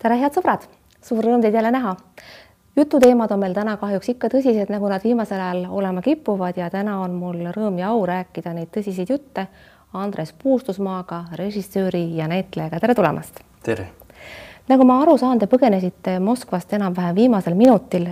tere, 0.00 0.16
head 0.20 0.36
sõbrad, 0.36 0.64
suur 1.04 1.24
rõõm 1.24 1.42
teid 1.44 1.54
jälle 1.54 1.70
näha. 1.74 1.96
jututeemad 2.76 3.32
on 3.32 3.40
meil 3.42 3.54
täna 3.54 3.76
kahjuks 3.76 4.08
ikka 4.14 4.30
tõsised, 4.32 4.72
nagu 4.72 4.88
nad 4.88 5.04
viimasel 5.04 5.40
ajal 5.40 5.66
olema 5.68 6.02
kipuvad 6.02 6.56
ja 6.56 6.70
täna 6.70 7.00
on 7.00 7.14
mul 7.20 7.42
rõõm 7.52 7.78
ja 7.78 7.90
au 7.92 8.06
rääkida 8.06 8.54
neid 8.56 8.72
tõsiseid 8.72 9.12
jutte 9.12 9.46
Andres 9.92 10.32
Puustusmaaga, 10.32 11.24
režissööri 11.36 12.16
ja 12.16 12.28
näitlejaga. 12.28 12.80
tere 12.80 12.94
tulemast. 12.94 13.40
tere. 13.62 13.88
nagu 14.68 14.84
ma 14.84 15.02
aru 15.02 15.18
saan, 15.18 15.38
te 15.38 15.46
põgenesite 15.46 16.18
Moskvast 16.20 16.72
enam-vähem 16.72 17.14
viimasel 17.14 17.54
minutil, 17.54 18.08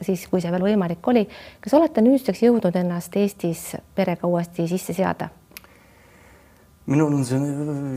siis 0.00 0.26
kui 0.28 0.40
see 0.40 0.50
veel 0.50 0.62
võimalik 0.62 1.08
oli. 1.08 1.28
kas 1.60 1.74
olete 1.74 2.00
nüüdseks 2.00 2.42
jõudnud 2.42 2.76
ennast 2.76 3.16
Eestis 3.16 3.76
perega 3.94 4.26
uuesti 4.26 4.68
sisse 4.68 4.92
seada? 4.92 5.28
Minul 6.90 7.14
on 7.14 7.24
see 7.24 7.38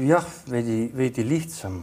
jah, 0.07 0.26
veidi, 0.50 0.78
veidi 0.94 1.26
lihtsam. 1.26 1.82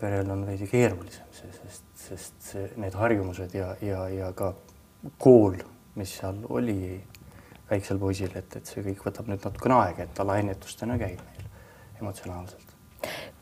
perel 0.00 0.30
on 0.32 0.44
veidi 0.48 0.68
keerulisem, 0.70 1.28
sest, 1.34 1.84
sest 2.06 2.52
need 2.80 2.94
harjumused 2.96 3.54
ja, 3.56 3.74
ja, 3.84 4.06
ja 4.08 4.30
ka 4.36 4.54
kool, 5.20 5.58
mis 5.98 6.14
seal 6.18 6.38
oli 6.48 6.96
väiksel 7.68 8.00
poisil, 8.00 8.32
et, 8.36 8.56
et 8.56 8.68
see 8.68 8.84
kõik 8.84 9.02
võtab 9.08 9.28
nüüd 9.28 9.44
natukene 9.44 9.76
aega, 9.80 10.06
et 10.06 10.14
ta 10.16 10.26
lainetustena 10.26 10.96
käib 11.00 11.20
meil 11.20 11.50
emotsionaalselt. 12.00 12.72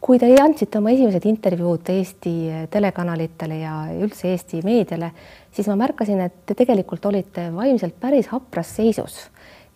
kui 0.03 0.19
te 0.19 0.33
andsite 0.42 0.80
oma 0.80 0.91
esimesed 0.91 1.27
intervjuud 1.30 1.91
Eesti 1.95 2.34
telekanalitele 2.70 3.61
ja 3.61 3.77
üldse 3.95 4.33
Eesti 4.33 4.62
meediale, 4.67 5.12
siis 5.55 5.70
ma 5.70 5.78
märkasin, 5.84 6.25
et 6.27 6.42
te 6.47 6.59
tegelikult 6.59 7.06
olite 7.06 7.47
vaimselt 7.55 7.95
päris 8.03 8.33
hapras 8.34 8.75
seisus 8.80 9.20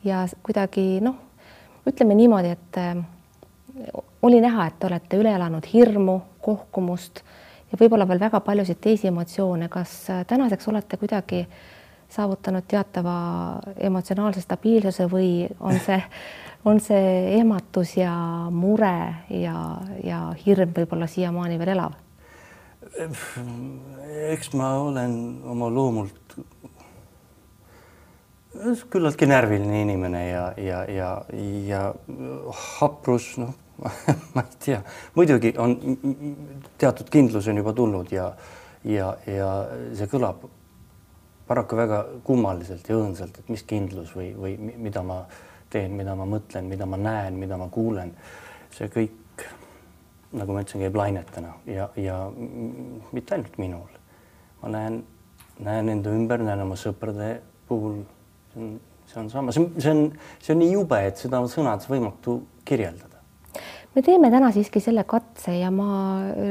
ja 0.07 0.25
kuidagi 0.43 0.99
noh, 1.07 1.26
ütleme 1.87 2.15
niimoodi, 2.19 2.55
et 2.57 2.79
äh, 2.81 2.97
oli 4.23 4.41
näha, 4.41 4.67
et 4.67 4.79
te 4.79 4.89
olete 4.89 5.21
üle 5.21 5.35
elanud 5.37 5.67
hirmu, 5.73 6.21
kohkumust 6.43 7.23
ja 7.71 7.79
võib-olla 7.81 8.07
veel 8.09 8.21
väga 8.21 8.41
paljusid 8.41 8.81
teisi 8.81 9.11
emotsioone. 9.11 9.69
kas 9.69 10.11
äh, 10.11 10.25
tänaseks 10.27 10.69
olete 10.69 10.97
kuidagi 10.97 11.47
saavutanud 12.09 12.65
teatava 12.69 13.17
emotsionaalse 13.77 14.41
stabiilsuse 14.41 15.09
või 15.11 15.49
on 15.61 15.79
see, 15.83 16.01
on 16.65 16.81
see 16.81 17.39
ehmatus 17.39 17.97
ja 17.97 18.15
mure 18.51 19.15
ja, 19.31 19.57
ja 20.05 20.21
hirm 20.47 20.75
võib-olla 20.77 21.07
siiamaani 21.11 21.59
veel 21.59 21.75
elav? 21.75 21.97
eks 24.31 24.53
ma 24.55 24.71
olen 24.79 25.17
oma 25.45 25.69
loomult 25.69 26.39
küllaltki 28.91 29.29
närviline 29.31 29.83
inimene 29.83 30.23
ja, 30.29 30.45
ja, 30.61 30.83
ja, 30.91 31.11
ja 31.67 31.83
haprus, 32.79 33.35
noh 33.43 33.55
ma 34.35 34.41
ei 34.43 34.61
tea, 34.65 34.79
muidugi 35.15 35.53
on 35.61 35.75
teatud 36.81 37.11
kindlus 37.13 37.49
on 37.49 37.61
juba 37.61 37.75
tulnud 37.77 38.13
ja, 38.13 38.31
ja, 38.89 39.11
ja 39.29 39.51
see 39.97 40.09
kõlab 40.09 40.47
paraku 41.47 41.79
väga 41.79 41.99
kummaliselt 42.27 42.89
ja 42.89 42.97
õõnsalt, 42.97 43.39
et 43.39 43.53
mis 43.53 43.63
kindlus 43.69 44.15
või, 44.17 44.31
või 44.35 44.57
mida 44.59 45.03
ma 45.07 45.21
teen, 45.71 45.95
mida 45.99 46.17
ma 46.19 46.27
mõtlen, 46.29 46.67
mida 46.71 46.89
ma 46.89 46.99
näen, 46.99 47.37
mida 47.39 47.59
ma 47.61 47.69
kuulen. 47.73 48.15
see 48.75 48.89
kõik, 48.93 49.45
nagu 50.37 50.53
ma 50.53 50.65
ütlesin, 50.65 50.83
käib 50.85 50.97
lainetena 50.97 51.55
ja, 51.71 51.89
ja 51.97 52.17
mitte 53.13 53.37
ainult 53.37 53.59
minul. 53.59 53.89
ma 54.63 54.73
näen, 54.73 55.03
näen 55.61 55.89
enda 55.89 56.11
ümber, 56.11 56.43
näen 56.43 56.65
oma 56.65 56.77
sõprade 56.81 57.41
puhul 57.69 58.03
see 58.57 58.63
on, 58.65 58.79
see 59.07 59.21
on 59.21 59.29
sama, 59.31 59.53
see 59.53 59.65
on, 59.65 59.69
see 59.79 59.93
on, 59.93 60.07
see 60.41 60.55
on 60.57 60.63
nii 60.65 60.73
jube, 60.73 61.03
et 61.11 61.21
seda 61.21 61.43
on 61.43 61.53
sõnades 61.53 61.91
võimatu 61.91 62.41
kirjeldada. 62.67 63.21
me 63.95 64.03
teeme 64.03 64.31
täna 64.33 64.51
siiski 64.53 64.81
selle 64.81 65.05
katse 65.05 65.59
ja 65.59 65.71
ma 65.71 65.91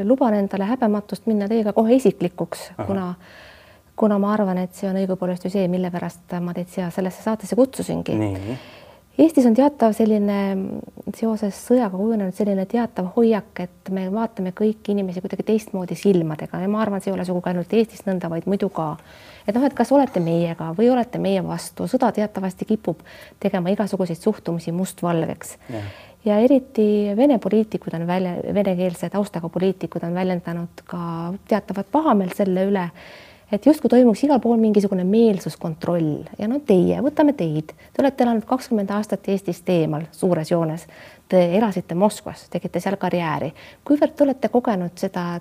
luban 0.06 0.38
endale 0.38 0.70
häbematust 0.70 1.28
minna 1.28 1.50
teiega 1.52 1.74
kohe 1.74 1.98
isiklikuks, 2.00 2.72
kuna 2.86 3.14
kuna 3.96 4.18
ma 4.20 4.34
arvan, 4.36 4.58
et 4.60 4.76
see 4.76 4.90
on 4.90 4.98
õigupoolest 5.00 5.46
ju 5.48 5.52
see, 5.54 5.68
mille 5.72 5.88
pärast 5.92 6.36
ma 6.44 6.54
teid 6.56 6.72
siia 6.72 6.90
sellesse 6.92 7.24
saatesse 7.24 7.56
kutsusingi. 7.56 8.18
Eestis 9.16 9.46
on 9.48 9.54
teatav 9.56 9.94
selline 9.96 10.38
seoses 11.16 11.56
sõjaga 11.70 11.96
kujunenud 11.96 12.36
selline 12.36 12.66
teatav 12.68 13.14
hoiak, 13.16 13.62
et 13.64 13.92
me 13.96 14.10
vaatame 14.12 14.52
kõiki 14.56 14.92
inimesi 14.92 15.22
kuidagi 15.24 15.46
teistmoodi 15.48 15.96
silmadega. 15.96 16.60
Ja 16.60 16.68
ma 16.72 16.82
arvan, 16.84 17.00
see 17.00 17.14
ei 17.14 17.16
ole 17.16 17.24
sugugi 17.28 17.54
ainult 17.54 17.72
Eestis 17.78 18.04
nõnda, 18.04 18.28
vaid 18.34 18.48
muidu 18.52 18.68
ka. 18.76 18.90
Et 19.48 19.56
noh, 19.56 19.64
et 19.64 19.78
kas 19.78 19.94
olete 19.96 20.20
meiega 20.20 20.74
või 20.76 20.90
olete 20.92 21.22
meie 21.24 21.44
vastu, 21.46 21.88
sõda 21.88 22.10
teatavasti 22.18 22.68
kipub 22.68 23.06
tegema 23.40 23.72
igasuguseid 23.72 24.20
suhtumisi 24.20 24.76
mustvalgeks. 24.76 25.56
ja 26.26 26.40
eriti 26.44 27.14
Vene 27.16 27.38
poliitikud 27.40 27.94
on 27.94 28.08
välja, 28.08 28.36
venekeelse 28.54 29.10
taustaga 29.10 29.50
poliitikud 29.50 30.04
on 30.04 30.14
väljendanud 30.14 30.84
ka 30.86 31.34
teatavat 31.48 31.88
pahameelt 31.92 32.36
selle 32.36 32.68
üle, 32.68 32.90
et 33.52 33.66
justkui 33.66 33.90
toimuks 33.90 34.24
igal 34.26 34.40
pool 34.44 34.58
mingisugune 34.62 35.04
meelsuskontroll 35.08 36.24
ja 36.40 36.48
no 36.52 36.60
teie, 36.66 37.00
võtame 37.06 37.36
teid, 37.38 37.74
te 37.94 38.04
olete 38.04 38.26
elanud 38.26 38.46
kakskümmend 38.50 38.94
aastat 38.96 39.28
Eestist 39.30 39.70
eemal 39.70 40.08
suures 40.12 40.52
joones. 40.52 40.88
Te 41.30 41.42
elasite 41.58 41.96
Moskvas, 41.98 42.46
tegite 42.54 42.80
seal 42.80 42.98
karjääri. 43.02 43.54
kuivõrd 43.86 44.14
te 44.16 44.24
olete 44.24 44.50
kogenud 44.54 44.98
seda 44.98 45.40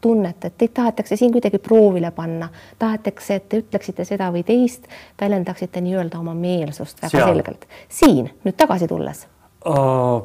tunnet, 0.00 0.44
et 0.44 0.54
teid 0.58 0.74
tahetakse 0.74 1.16
siin 1.16 1.32
kuidagi 1.32 1.58
proovile 1.58 2.10
panna, 2.14 2.48
tahetakse, 2.78 3.34
et 3.34 3.48
te 3.48 3.60
ütleksite 3.62 4.04
seda 4.04 4.28
või 4.32 4.44
teist, 4.46 4.86
väljendaksite 5.20 5.80
nii-öelda 5.82 6.20
oma 6.20 6.34
meelsust 6.34 7.02
väga 7.02 7.16
Seal. 7.16 7.32
selgelt. 7.32 7.66
siin 7.88 8.30
nüüd 8.44 8.56
tagasi 8.56 8.88
tulles 8.88 9.26
uh,? 9.66 10.22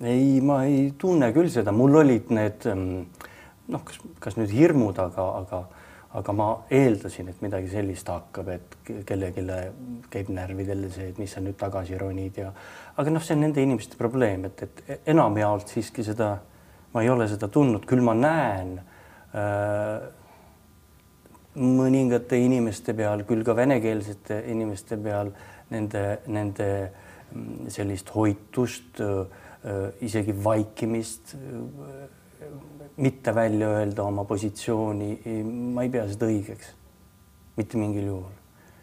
ei, 0.00 0.40
ma 0.40 0.62
ei 0.64 0.92
tunne 0.98 1.32
küll 1.34 1.50
seda, 1.50 1.72
mul 1.74 1.96
olid 2.04 2.30
need 2.30 2.68
mm, 2.70 3.24
noh, 3.74 3.84
kas, 3.84 3.98
kas 4.22 4.38
nüüd 4.38 4.52
hirmud, 4.54 4.98
aga, 5.02 5.26
aga, 5.42 5.62
aga 6.18 6.34
ma 6.34 6.48
eeldasin, 6.74 7.30
et 7.30 7.40
midagi 7.44 7.70
sellist 7.72 8.08
hakkab, 8.10 8.50
et 8.54 8.76
kellelegi 9.06 9.44
käib 10.12 10.30
närvidele 10.34 10.90
see, 10.92 11.10
et 11.12 11.18
mis 11.20 11.32
sa 11.32 11.42
nüüd 11.44 11.58
tagasi 11.60 11.98
ronid 12.00 12.38
ja 12.42 12.52
aga 12.98 13.14
noh, 13.14 13.24
see 13.24 13.36
on 13.36 13.44
nende 13.46 13.62
inimeste 13.62 13.98
probleem, 14.00 14.48
et, 14.50 14.66
et 14.66 15.10
enamjaolt 15.14 15.74
siiski 15.74 16.04
seda 16.06 16.36
ma 16.92 17.02
ei 17.02 17.10
ole 17.12 17.28
seda 17.28 17.48
tundnud, 17.52 17.84
küll 17.88 18.02
ma 18.04 18.14
näen 18.16 18.78
äh, 19.36 20.08
mõningate 21.58 22.38
inimeste 22.40 22.94
peal, 22.96 23.24
küll 23.28 23.44
ka 23.46 23.56
venekeelsete 23.58 24.42
inimeste 24.52 24.98
peal 25.02 25.32
nende, 25.72 26.04
nende 26.30 26.68
mm, 26.86 27.68
sellist 27.74 28.14
hoitust 28.14 29.02
äh,, 29.04 29.44
isegi 30.06 30.32
vaikimist 30.44 31.34
äh,, 31.34 32.06
mitte 32.96 33.34
välja 33.34 33.68
öelda 33.68 34.04
oma 34.04 34.24
positsiooni. 34.24 35.42
ma 35.74 35.82
ei 35.82 35.90
pea 35.90 36.06
seda 36.08 36.26
õigeks, 36.26 36.72
mitte 37.56 37.78
mingil 37.78 38.06
juhul. 38.06 38.34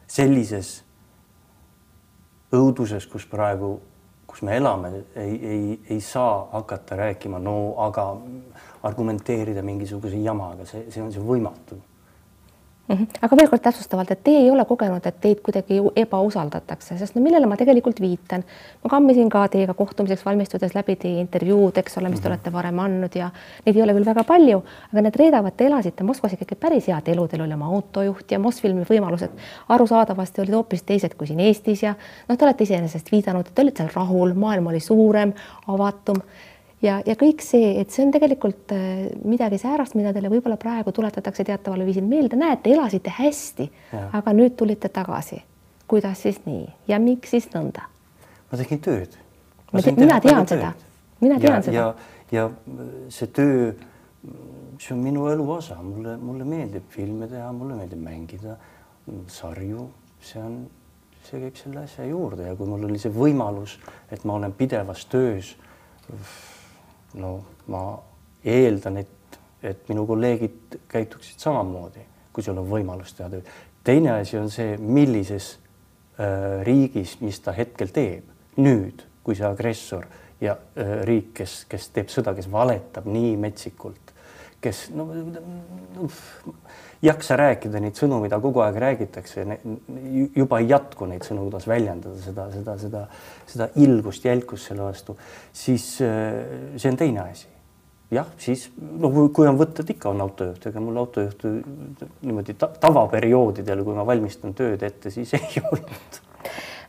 sellises 0.08 0.84
õuduses, 2.54 3.08
kus 3.12 3.26
praegu 3.26 3.80
kus 4.36 4.42
me 4.42 4.58
elame, 4.58 4.90
ei, 5.16 5.36
ei, 5.48 5.80
ei 5.90 6.02
saa 6.02 6.48
hakata 6.52 6.96
rääkima, 6.96 7.40
no 7.40 7.74
aga 7.80 8.18
argumenteerida 8.84 9.62
mingisuguse 9.64 10.18
jamaga, 10.20 10.66
see, 10.68 10.90
see 10.92 11.04
on 11.04 11.14
see 11.14 11.24
võimatu 11.24 11.78
Mm 12.88 12.96
-hmm. 12.96 13.07
aga 13.22 13.38
veel 13.38 13.47
kord 13.50 13.62
täpsustavalt, 13.62 14.12
et 14.12 14.19
teie 14.23 14.40
ei 14.44 14.50
ole 14.51 14.66
kogenud, 14.66 15.06
et 15.06 15.16
teid 15.22 15.40
kuidagi 15.41 15.79
ebausaldatakse, 15.96 16.97
sest 16.97 17.16
no 17.16 17.22
millele 17.22 17.47
ma 17.50 17.57
tegelikult 17.57 18.01
viitan, 18.01 18.44
ma 18.84 18.90
kammisin 18.90 19.29
ka 19.29 19.47
teiega 19.47 19.73
kohtumiseks 19.73 20.25
valmistudes 20.25 20.75
läbi 20.75 20.96
teie 20.96 21.19
intervjuud, 21.19 21.78
eks 21.78 21.97
ole, 21.97 22.09
mis 22.09 22.19
te 22.19 22.29
mm 22.29 22.34
-hmm. 22.34 22.38
olete 22.38 22.53
varem 22.53 22.79
andnud 22.79 23.16
ja 23.16 23.31
neid 23.66 23.75
ei 23.75 23.81
ole 23.81 23.94
küll 23.94 24.06
väga 24.06 24.23
palju, 24.23 24.63
aga 24.94 25.01
need 25.01 25.16
reedavad, 25.16 25.53
te 25.57 25.66
elasite 25.66 26.03
Moskvas 26.03 26.34
ikkagi 26.34 26.56
päris 26.56 26.88
head 26.88 27.07
elu, 27.07 27.28
teil 27.28 27.41
oli 27.41 27.53
oma 27.53 27.66
autojuht 27.66 28.31
ja 28.31 28.40
Mosfilmi 28.40 28.84
võimalused 28.84 29.29
arusaadavasti 29.69 30.41
olid 30.41 30.53
hoopis 30.53 30.84
teised 30.84 31.16
kui 31.17 31.28
siin 31.28 31.40
Eestis 31.40 31.84
ja 31.84 31.96
noh, 32.29 32.38
te 32.38 32.46
olete 32.46 32.63
iseenesest 32.63 33.12
viidanud, 33.12 33.47
et 33.47 33.56
te 33.56 33.62
olite 33.62 33.84
seal 33.84 33.96
rahul, 33.96 34.34
maailm 34.34 34.67
oli 34.67 34.79
suurem, 34.79 35.34
avatum 35.67 36.22
ja, 36.85 37.00
ja 37.06 37.16
kõik 37.19 37.44
see, 37.46 37.73
et 37.81 37.94
see 37.94 38.06
on 38.06 38.13
tegelikult 38.13 38.73
äh, 38.75 39.07
midagi 39.28 39.59
säärast, 39.62 39.97
mida 39.97 40.13
teile 40.16 40.31
võib-olla 40.31 40.57
praegu 40.62 40.93
tuletatakse 40.96 41.46
teataval 41.47 41.85
viisil 41.87 42.05
meelde, 42.08 42.37
näete, 42.40 42.73
elasite 42.76 43.14
hästi, 43.17 43.67
aga 44.16 44.34
nüüd 44.35 44.58
tulite 44.59 44.90
tagasi. 44.93 45.41
kuidas 45.87 46.22
siis 46.26 46.40
nii 46.46 46.66
ja 46.87 46.99
miks 46.99 47.29
siis 47.29 47.49
nõnda? 47.53 47.85
ma 48.52 48.58
tegin 48.58 48.79
tööd. 48.82 49.17
mina 49.73 50.20
tean 50.22 50.47
seda, 50.47 50.72
mina 51.22 51.40
tean 51.40 51.59
ja, 51.59 51.61
seda. 51.61 51.76
ja, 51.76 51.93
ja 52.32 52.47
see 53.09 53.28
töö, 53.28 53.73
see 54.79 54.96
on 54.96 55.03
minu 55.03 55.28
elu 55.29 55.52
osa, 55.58 55.78
mulle, 55.81 56.17
mulle 56.17 56.47
meeldib 56.47 56.90
filme 56.90 57.28
teha, 57.28 57.52
mulle 57.53 57.78
meeldib 57.81 58.02
mängida 58.02 58.58
sarju, 59.28 59.90
see 60.22 60.41
on, 60.41 60.66
see 61.26 61.41
käib 61.41 61.61
selle 61.61 61.85
asja 61.85 62.05
juurde 62.09 62.49
ja 62.49 62.58
kui 62.58 62.70
mul 62.70 62.90
oli 62.90 62.99
see 63.02 63.14
võimalus, 63.14 63.78
et 64.11 64.26
ma 64.26 64.40
olen 64.40 64.53
pidevas 64.53 65.05
töös 65.09 65.55
no 67.20 67.38
ma 67.72 67.84
eeldan, 68.46 69.00
et, 69.02 69.40
et 69.64 69.88
minu 69.90 70.06
kolleegid 70.08 70.79
käituksid 70.91 71.41
samamoodi, 71.41 72.03
kui 72.34 72.44
sul 72.44 72.58
on 72.62 72.70
võimalus 72.70 73.16
teha 73.17 73.29
tööd. 73.32 73.50
teine 73.84 74.12
asi 74.20 74.38
on 74.38 74.50
see, 74.53 74.78
millises 74.78 75.56
äh, 76.20 76.62
riigis, 76.67 77.17
mis 77.22 77.40
ta 77.40 77.56
hetkel 77.56 77.94
teeb. 77.96 78.32
nüüd, 78.58 79.03
kui 79.23 79.35
see 79.35 79.47
agressor 79.47 80.06
ja 80.41 80.56
äh, 80.78 81.02
riik, 81.08 81.34
kes, 81.41 81.66
kes 81.70 81.90
teeb 81.96 82.12
sõda, 82.14 82.35
kes 82.35 82.52
valetab 82.52 83.08
nii 83.09 83.35
metsikult, 83.41 84.04
kes 84.66 84.85
no, 84.96 85.08
no 85.14 86.09
jaksa 87.06 87.38
rääkida 87.40 87.82
neid 87.84 87.97
sõnu, 88.00 88.20
mida 88.23 88.40
kogu 88.41 88.64
aeg 88.66 88.78
räägitakse, 88.82 89.46
juba 90.35 90.62
ei 90.62 90.70
jätku 90.72 91.08
neid 91.09 91.26
sõnu, 91.28 91.47
kuidas 91.50 91.67
väljendada 91.70 92.16
seda, 92.22 92.47
seda, 92.53 92.78
seda, 92.82 93.03
seda 93.52 93.67
ilgust, 93.82 94.26
jälkust 94.26 94.72
selle 94.72 94.88
vastu, 94.88 95.17
siis 95.56 95.90
äh, 96.06 96.40
see 96.78 96.91
on 96.91 97.00
teine 97.00 97.26
asi. 97.26 97.52
jah, 98.14 98.28
siis 98.40 98.67
no 98.78 99.09
kui 99.34 99.47
on 99.50 99.58
võtted, 99.59 99.90
ikka 99.96 100.12
on 100.14 100.22
autojuht, 100.26 100.70
ega 100.70 100.84
mul 100.84 101.02
autojuhtu 101.02 101.56
niimoodi 102.22 102.53
ta 102.59 102.70
tavaperioodidel, 102.82 103.84
kui 103.84 103.97
ma 103.97 104.06
valmistan 104.08 104.53
tööd 104.58 104.84
ette, 104.85 105.12
siis 105.14 105.34
ei 105.40 105.64
olnud 105.64 106.22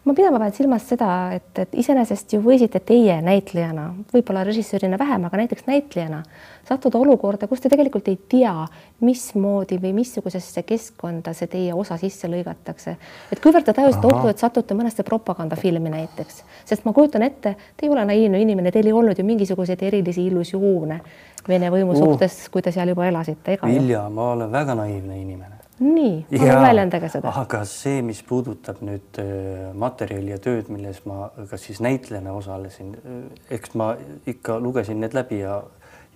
ma 0.07 0.15
pidama 0.15 0.39
pean 0.39 0.53
silmas 0.55 0.85
seda, 0.87 1.09
et, 1.35 1.51
et 1.59 1.73
iseenesest 1.83 2.37
ju 2.37 2.39
võisite 2.45 2.79
teie 2.87 3.17
näitlejana, 3.27 3.89
võib-olla 4.15 4.45
režissöörina 4.47 4.99
vähem, 5.01 5.25
aga 5.27 5.41
näiteks 5.41 5.67
näitlejana 5.67 6.21
sattuda 6.69 7.01
olukorda, 7.03 7.49
kus 7.51 7.63
te 7.63 7.71
tegelikult 7.73 8.07
ei 8.11 8.19
tea, 8.31 8.55
mismoodi 9.03 9.81
või 9.83 9.93
missugusesse 9.99 10.63
keskkonda 10.67 11.35
see 11.37 11.51
teie 11.51 11.75
osa 11.75 11.99
sisse 11.99 12.31
lõigatakse. 12.31 12.97
et 13.33 13.43
kuivõrd 13.43 13.67
te 13.67 13.75
tajusite 13.75 14.07
ohtu, 14.07 14.31
et 14.31 14.39
satute 14.39 14.79
mõnesse 14.79 15.03
propagandafilmi 15.07 15.91
näiteks, 15.91 16.43
sest 16.65 16.87
ma 16.87 16.95
kujutan 16.95 17.27
ette, 17.27 17.57
te 17.77 17.87
ei 17.87 17.93
ole 17.93 18.07
naiivne 18.07 18.41
inimene, 18.41 18.71
teil 18.71 18.87
ei 18.87 18.95
olnud 18.95 19.19
ju 19.19 19.27
mingisuguseid 19.27 19.83
erilisi 19.83 20.27
illusioone 20.27 21.01
Vene 21.47 21.69
võimu 21.71 21.95
uh. 21.95 21.99
suhtes, 22.01 22.49
kui 22.51 22.63
te 22.63 22.73
seal 22.75 22.91
juba 22.91 23.07
elasite? 23.07 23.59
Vilja, 23.63 24.09
ma 24.11 24.33
olen 24.33 24.51
väga 24.51 24.75
naiivne 24.75 25.21
inimene 25.21 25.66
nii, 25.79 26.27
palun 26.31 26.63
väljendage 26.63 27.09
seda. 27.13 27.33
aga 27.43 27.61
see, 27.69 28.01
mis 28.05 28.23
puudutab 28.27 28.81
nüüd 28.85 29.21
äh, 29.21 29.73
materjali 29.77 30.33
ja 30.33 30.39
tööd, 30.43 30.71
milles 30.73 31.03
ma 31.09 31.31
kas 31.51 31.67
siis 31.69 31.83
näitlejana 31.85 32.33
osalesin, 32.37 32.95
äh, 32.97 33.19
eks 33.59 33.75
ma 33.79 33.93
ikka 34.29 34.59
lugesin 34.63 35.03
need 35.03 35.17
läbi 35.17 35.43
ja, 35.43 35.61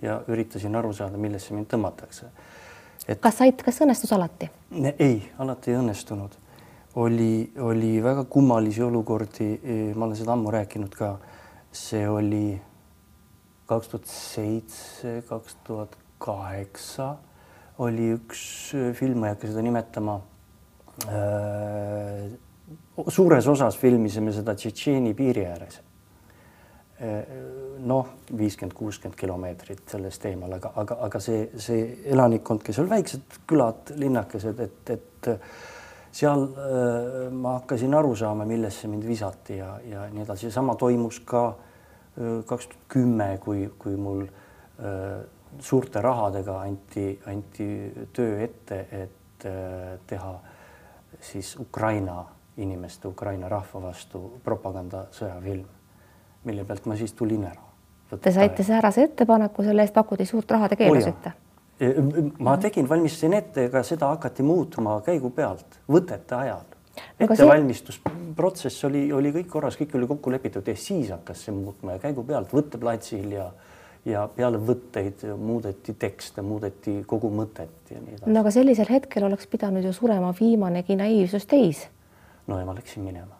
ja 0.01 0.21
üritasin 0.31 0.75
aru 0.77 0.93
saada, 0.97 1.19
millesse 1.21 1.53
mind 1.53 1.69
tõmmatakse. 1.73 2.31
et 3.07 3.21
kas 3.21 3.37
said, 3.41 3.61
kas 3.65 3.81
õnnestus 3.85 4.13
alati? 4.17 4.49
ei, 4.97 5.21
alati 5.37 5.73
ei 5.73 5.79
õnnestunud. 5.81 6.37
oli, 6.95 7.51
oli 7.59 7.93
väga 8.03 8.25
kummalisi 8.25 8.83
olukordi, 8.83 9.53
ma 9.95 10.05
olen 10.05 10.17
seda 10.17 10.33
ammu 10.33 10.51
rääkinud 10.57 10.97
ka. 10.97 11.17
see 11.71 12.07
oli 12.09 12.61
kaks 13.65 13.87
tuhat 13.87 14.07
seitse, 14.09 15.21
kaks 15.29 15.55
tuhat 15.63 15.93
kaheksa 16.19 17.15
oli 17.81 18.11
üks 18.15 18.41
äh, 18.77 18.91
film, 18.97 19.21
ma 19.21 19.29
ei 19.29 19.35
hakka 19.35 19.49
seda 19.49 19.63
nimetama. 19.65 20.17
Äh, 21.07 22.27
suures 23.09 23.47
osas 23.49 23.77
filmisime 23.79 24.33
seda 24.35 24.55
Tšetšeeni 24.57 25.15
piiri 25.17 25.45
ääres. 25.49 25.79
Äh, 27.01 27.33
noh, 27.87 28.13
viiskümmend, 28.37 28.75
kuuskümmend 28.77 29.17
kilomeetrit 29.17 29.83
sellest 29.89 30.25
eemal, 30.29 30.53
aga, 30.59 30.73
aga, 30.83 30.99
aga 31.07 31.23
see, 31.23 31.47
see 31.61 31.87
elanikkond, 32.13 32.61
kes 32.65 32.81
oli 32.83 32.93
väiksed 32.93 33.41
külad, 33.49 33.95
linnakesed, 33.97 34.61
et, 34.61 34.93
et 34.93 35.31
seal 36.11 36.45
ma 37.33 37.55
hakkasin 37.55 37.95
aru 37.97 38.11
saama, 38.19 38.45
millesse 38.45 38.89
mind 38.91 39.05
visati 39.07 39.57
ja, 39.57 39.73
ja 39.87 40.05
nii 40.11 40.25
edasi. 40.25 40.51
sama 40.51 40.75
toimus 40.75 41.21
ka 41.25 41.45
kaks 42.45 42.67
tuhat 42.67 42.87
kümme, 42.91 43.27
kui, 43.41 43.69
kui 43.79 43.95
mul 43.95 44.25
äh, 44.27 45.21
suurte 45.59 46.01
rahadega 46.01 46.59
anti, 46.61 47.19
anti 47.27 47.67
töö 48.13 48.39
ette, 48.43 48.85
et 48.91 49.45
äh, 49.45 49.99
teha 50.07 50.39
siis 51.19 51.55
Ukraina 51.59 52.25
inimeste, 52.57 53.07
Ukraina 53.07 53.49
rahva 53.49 53.81
vastu 53.81 54.23
propagandasõjafilm, 54.43 55.67
mille 56.43 56.65
pealt 56.65 56.85
ma 56.89 56.97
siis 56.99 57.13
tulin 57.13 57.45
ära. 57.47 57.69
Te 58.21 58.31
saite 58.31 58.63
säärase 58.67 59.05
ettepaneku, 59.07 59.63
selle 59.63 59.85
eest 59.85 59.95
pakuti 59.95 60.25
suurt 60.27 60.51
raha, 60.51 60.67
te 60.69 60.75
keelusite? 60.75 61.31
E, 61.79 61.93
ma 62.43 62.57
tegin, 62.61 62.89
valmistasin 62.89 63.37
ette, 63.37 63.65
ega 63.69 63.83
seda 63.87 64.11
hakati 64.11 64.43
muutma 64.43 64.97
käigu 65.05 65.31
pealt, 65.35 65.79
võtete 65.89 66.35
ajal. 66.35 66.67
ettevalmistusprotsess 67.19 68.83
oli, 68.89 69.05
oli 69.15 69.31
kõik 69.31 69.47
korras, 69.49 69.79
kõik 69.79 69.95
oli 69.95 70.09
kokku 70.11 70.33
lepitud 70.33 70.67
ja 70.67 70.75
siis 70.75 71.09
hakkas 71.09 71.45
see 71.45 71.55
muutma 71.55 71.95
ja 71.95 72.03
käigu 72.03 72.25
pealt 72.27 72.51
võtteplatsil 72.53 73.31
ja 73.37 73.47
ja 74.05 74.23
peale 74.35 74.57
võtteid 74.57 75.23
muudeti 75.37 75.93
tekste, 75.99 76.41
muudeti 76.45 77.01
kogu 77.07 77.29
mõtet 77.33 77.91
ja 77.93 77.99
nii 78.01 78.17
edasi. 78.17 78.31
no 78.33 78.41
aga 78.41 78.53
sellisel 78.53 78.89
hetkel 78.89 79.27
oleks 79.27 79.49
pidanud 79.51 79.85
ju 79.85 79.93
surema 79.93 80.31
viimanegi 80.39 80.97
naiivsus 80.97 81.45
teis. 81.45 81.85
no 82.47 82.59
ja 82.59 82.65
ma 82.65 82.75
läksin 82.77 83.05
minema. 83.05 83.37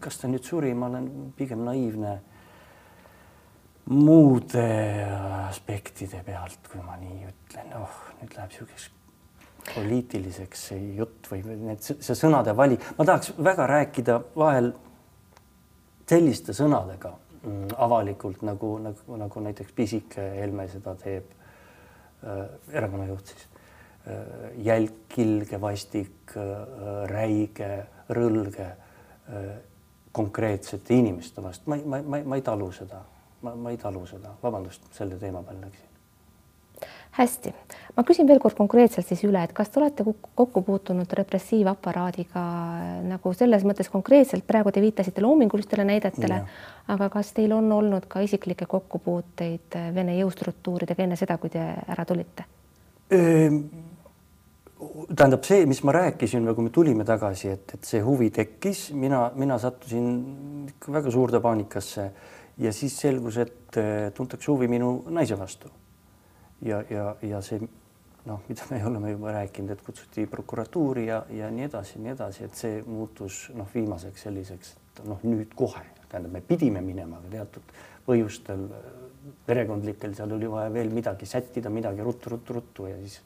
kas 0.00 0.18
ta 0.18 0.30
nüüd 0.30 0.46
suri, 0.46 0.74
ma 0.74 0.86
olen 0.90 1.32
pigem 1.36 1.64
naiivne 1.66 2.20
muude 3.90 4.68
aspektide 5.48 6.22
pealt, 6.26 6.70
kui 6.70 6.82
ma 6.86 6.94
nii 7.00 7.26
ütlen, 7.26 7.74
oh 7.80 8.00
nüüd 8.20 8.36
läheb 8.36 8.52
niisuguseks 8.52 8.90
poliitiliseks 9.74 10.68
see 10.70 10.84
jutt 10.96 11.26
või 11.30 11.42
need, 11.66 11.82
see 11.82 12.16
sõnade 12.16 12.54
vali, 12.56 12.78
ma 12.98 13.04
tahaks 13.08 13.34
väga 13.38 13.66
rääkida 13.70 14.20
vahel 14.38 14.70
selliste 16.10 16.54
sõnadega 16.56 17.12
avalikult 17.76 18.42
nagu, 18.42 18.74
nagu, 18.78 19.16
nagu 19.16 19.40
näiteks 19.40 19.72
pisike 19.76 20.26
Helme 20.36 20.66
seda 20.68 20.94
teeb 21.00 21.30
äh,, 22.24 22.42
erakonna 22.72 23.06
juht 23.08 23.32
siis. 23.32 23.46
Äh,. 24.06 24.50
jälk, 24.66 25.06
kilge, 25.08 25.60
vastik 25.60 26.36
äh,, 26.36 26.44
räige, 27.08 27.86
rõlge 28.12 28.66
äh, 28.66 29.52
konkreetsete 30.12 30.94
inimeste 30.94 31.42
vastu, 31.42 31.70
ma, 31.70 31.78
ma, 31.84 32.02
ma, 32.02 32.24
ma 32.24 32.40
ei 32.40 32.42
talu 32.42 32.72
seda, 32.74 33.04
ma, 33.42 33.54
ma 33.54 33.70
ei 33.70 33.78
talu 33.78 34.02
seda, 34.10 34.34
vabandust, 34.42 34.90
selle 34.96 35.16
teema 35.22 35.42
peale 35.46 35.68
läksin 35.68 35.89
hästi, 37.16 37.52
ma 37.96 38.04
küsin 38.06 38.28
veel 38.28 38.38
kord 38.42 38.56
konkreetselt 38.58 39.08
siis 39.08 39.22
üle, 39.26 39.42
et 39.42 39.52
kas 39.56 39.70
te 39.70 39.80
olete 39.80 40.04
kokku 40.06 40.62
puutunud 40.66 41.10
repressiivaparaadiga 41.20 42.44
äh, 42.44 42.92
nagu 43.10 43.32
selles 43.36 43.66
mõttes 43.66 43.90
konkreetselt, 43.92 44.46
praegu 44.46 44.72
te 44.72 44.82
viitasite 44.84 45.24
loomingulistele 45.24 45.86
näidetele, 45.88 46.40
aga 46.94 47.10
kas 47.12 47.34
teil 47.36 47.54
on 47.56 47.70
olnud 47.80 48.06
ka 48.10 48.22
isiklikke 48.26 48.68
kokkupuuteid 48.70 49.78
äh, 49.78 49.90
Vene 49.94 50.16
jõustruktuuridega 50.20 51.06
enne 51.06 51.18
seda, 51.18 51.38
kui 51.42 51.52
te 51.52 51.64
ära 51.88 52.06
tulite? 52.08 52.48
tähendab 55.10 55.42
see, 55.44 55.64
mis 55.66 55.80
ma 55.82 55.92
rääkisin 55.92 56.46
kui 56.54 56.64
me 56.64 56.70
tulime 56.72 57.04
tagasi, 57.04 57.50
et, 57.56 57.74
et 57.74 57.88
see 57.88 58.00
huvi 58.04 58.30
tekkis, 58.32 58.92
mina, 58.94 59.24
mina 59.34 59.58
sattusin 59.58 60.06
ikka 60.70 60.94
väga 60.94 61.10
suurde 61.10 61.40
paanikasse. 61.42 62.06
Ja 62.60 62.72
siis 62.76 62.94
selgus, 63.00 63.38
et 63.40 63.76
äh, 63.80 64.12
tuntakse 64.14 64.50
huvi 64.52 64.68
minu 64.70 65.00
naise 65.10 65.38
vastu 65.38 65.70
ja, 66.62 66.82
ja, 66.90 67.14
ja 67.22 67.40
see 67.44 67.60
noh, 68.26 68.42
mida 68.48 68.66
me 68.70 68.80
oleme 68.90 69.10
juba 69.14 69.32
rääkinud, 69.32 69.70
et 69.74 69.82
kutsuti 69.84 70.26
prokuratuuri 70.30 71.06
ja, 71.06 71.22
ja 71.34 71.50
nii 71.50 71.68
edasi, 71.68 72.00
nii 72.02 72.14
edasi, 72.14 72.44
et 72.46 72.58
see 72.58 72.80
muutus 72.86 73.46
noh, 73.56 73.68
viimaseks 73.74 74.26
selliseks, 74.28 74.74
et 74.90 75.04
noh, 75.08 75.22
nüüd 75.26 75.54
kohe, 75.56 75.84
tähendab, 76.08 76.34
me 76.36 76.42
pidime 76.44 76.82
minema, 76.84 77.20
aga 77.20 77.32
teatud 77.36 77.74
põhjustel 78.06 78.66
perekondlikel 79.46 80.14
seal 80.16 80.32
oli 80.36 80.48
vaja 80.50 80.72
veel 80.72 80.92
midagi 80.94 81.28
sättida, 81.28 81.70
midagi 81.72 82.04
ruttu-ruttu-ruttu 82.04 82.88
ja 82.90 82.98
siis, 83.02 83.20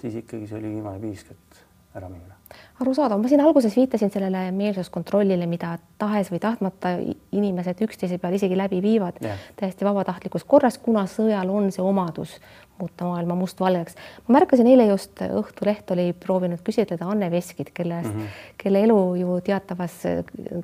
siis 0.00 0.20
ikkagi 0.22 0.48
see 0.50 0.58
oli 0.60 0.74
viimane 0.76 1.02
piisk, 1.02 1.32
et 1.34 1.62
ära 1.94 2.08
minna 2.08 2.34
arusaadav, 2.80 3.20
ma 3.22 3.30
siin 3.30 3.42
alguses 3.44 3.76
viitasin 3.76 4.10
sellele 4.10 4.48
meelsuskontrollile, 4.54 5.46
mida 5.50 5.76
tahes 5.98 6.30
või 6.32 6.40
tahtmata 6.42 6.96
inimesed 7.34 7.80
üksteise 7.86 8.18
peal 8.22 8.34
isegi 8.34 8.58
läbi 8.58 8.82
viivad 8.82 9.20
yeah. 9.22 9.40
täiesti 9.60 9.86
vabatahtlikus 9.86 10.46
korras, 10.48 10.78
kuna 10.82 11.06
sõjal 11.10 11.52
on 11.54 11.70
see 11.74 11.84
omadus 11.84 12.38
muuta 12.78 13.06
maailma 13.06 13.36
mustvalgeks. 13.38 13.94
ma 14.26 14.32
märkasin 14.38 14.66
eile 14.66 14.88
just 14.88 15.20
Õhtuleht 15.22 15.92
oli 15.94 16.08
proovinud 16.12 16.58
küsitleda 16.66 17.06
Anne 17.06 17.28
Veskit, 17.30 17.70
kelle 17.70 18.00
mm, 18.02 18.10
-hmm. 18.10 18.40
kelle 18.58 18.82
elu 18.82 19.14
ju 19.14 19.36
teatavas 19.46 19.94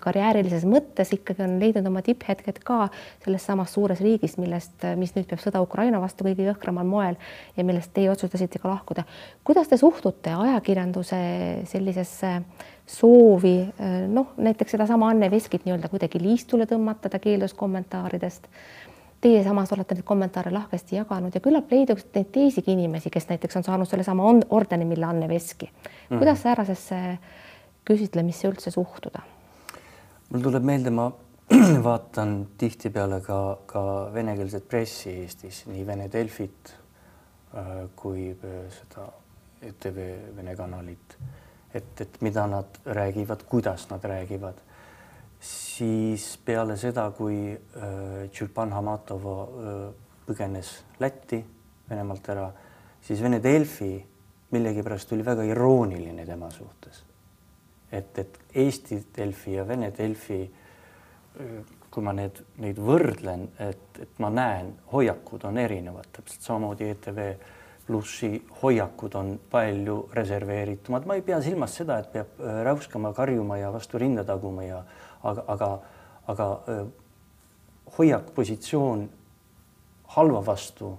karjäärilises 0.01 0.65
mõttes 0.67 1.15
ikkagi 1.15 1.45
on 1.47 1.61
leidnud 1.61 1.87
oma 1.87 2.03
tipphetked 2.03 2.59
ka 2.67 2.89
selles 3.25 3.47
samas 3.47 3.73
suures 3.75 4.01
riigis, 4.01 4.35
millest, 4.43 4.75
mis 4.97 5.15
nüüd 5.15 5.31
peab 5.31 5.39
sõda 5.45 5.63
Ukraina 5.63 6.01
vastu 6.01 6.27
kõige 6.27 6.51
jõhkramal 6.51 6.87
moel 6.87 7.15
ja 7.57 7.65
millest 7.65 7.95
teie 7.95 8.11
otsustasite 8.11 8.59
ka 8.59 8.69
lahkuda. 8.69 9.05
kuidas 9.45 9.69
te 9.69 9.77
suhtute 9.77 10.35
ajakirjanduse 10.35 11.20
sellisesse 11.71 12.33
soovi 12.91 13.57
noh, 14.11 14.33
näiteks 14.37 14.75
sedasama 14.77 15.13
Anne 15.13 15.31
Veskit 15.31 15.67
nii-öelda 15.67 15.89
kuidagi 15.93 16.19
liistule 16.23 16.67
tõmmata, 16.71 17.11
ta 17.13 17.21
keeldus 17.23 17.55
kommentaaridest 17.55 18.49
Teie 19.21 19.43
samas 19.45 19.69
olete 19.75 19.99
neid 19.99 20.05
kommentaare 20.09 20.49
lahkesti 20.53 20.97
jaganud 20.97 21.35
ja 21.37 21.43
küllap 21.45 21.69
leiduks 21.69 22.07
neid 22.15 22.31
teisigi 22.33 22.73
inimesi, 22.73 23.11
kes 23.13 23.27
näiteks 23.29 23.59
on 23.61 23.67
saanud 23.67 23.89
sellesama 23.89 24.25
ordeni, 24.49 24.87
mille 24.89 25.05
Anne 25.05 25.29
Veski. 25.29 25.69
Mhm. 25.69 26.19
kuidas 26.19 26.39
mm. 26.39 26.43
säärasesse 26.43 27.19
küsitlemisse 27.85 28.49
üldse 28.49 28.71
suhtuda? 28.71 29.21
mul 30.31 30.41
tuleb 30.41 30.65
meelde, 30.65 30.91
ma 30.91 31.11
vaatan 31.89 32.35
tihtipeale 32.59 33.21
ka, 33.21 33.59
ka 33.67 33.83
venekeelset 34.15 34.69
pressi 34.69 35.11
Eestis, 35.21 35.65
nii 35.67 35.87
Vene 35.87 36.09
Delfit 36.13 36.73
äh, 36.73 37.91
kui 37.97 38.31
äh, 38.31 38.61
seda 38.73 39.11
ETV 39.63 40.01
Vene 40.37 40.57
kanalit, 40.57 41.17
et, 41.75 42.01
et 42.01 42.21
mida 42.25 42.47
nad 42.49 42.81
räägivad, 42.85 43.45
kuidas 43.49 43.89
nad 43.91 44.05
räägivad 44.05 44.61
siis 45.41 46.35
peale 46.45 46.77
seda, 46.77 47.07
kui 47.17 47.53
äh, 47.55 48.29
Tšulpan 48.31 48.73
Hamatov 48.77 49.27
äh, 49.27 49.79
põgenes 50.27 50.73
Lätti 51.01 51.41
Venemaalt 51.91 52.29
ära, 52.31 52.51
siis 53.03 53.23
Vene 53.23 53.41
Delfi 53.43 53.95
millegipärast 54.51 55.13
oli 55.15 55.25
väga 55.27 55.47
irooniline 55.47 56.27
tema 56.27 56.51
suhtes. 56.51 57.05
et, 57.93 58.19
et 58.19 58.39
Eesti 58.55 59.01
Delfi 59.17 59.55
ja 59.55 59.65
Vene 59.67 59.91
Delfi, 59.97 60.39
kui 61.91 62.05
ma 62.07 62.13
need, 62.15 62.39
neid 62.63 62.79
võrdlen, 62.79 63.49
et, 63.59 63.99
et 64.03 64.21
ma 64.23 64.31
näen, 64.31 64.73
hoiakud 64.93 65.45
on 65.49 65.59
erinevad, 65.59 66.07
täpselt 66.15 66.47
samamoodi 66.47 66.91
ETV 66.93 67.19
plussi 67.91 68.31
hoiakud 68.63 69.15
on 69.19 69.35
palju 69.51 69.97
reserveeritumad, 70.15 71.07
ma 71.07 71.17
ei 71.19 71.25
pea 71.27 71.41
silmas 71.43 71.75
seda, 71.81 71.99
et 71.99 72.13
peab 72.15 72.39
äh, 72.39 72.63
räuskama, 72.69 73.11
karjuma 73.17 73.59
ja 73.59 73.73
vastu 73.75 73.99
rinda 73.99 74.23
taguma 74.27 74.63
ja 74.63 74.83
aga, 75.27 75.45
aga, 75.55 75.71
aga 76.31 76.49
äh, 76.71 76.83
hoiak, 77.99 78.31
positsioon 78.37 79.09
halva 80.15 80.43
vastu 80.47 80.93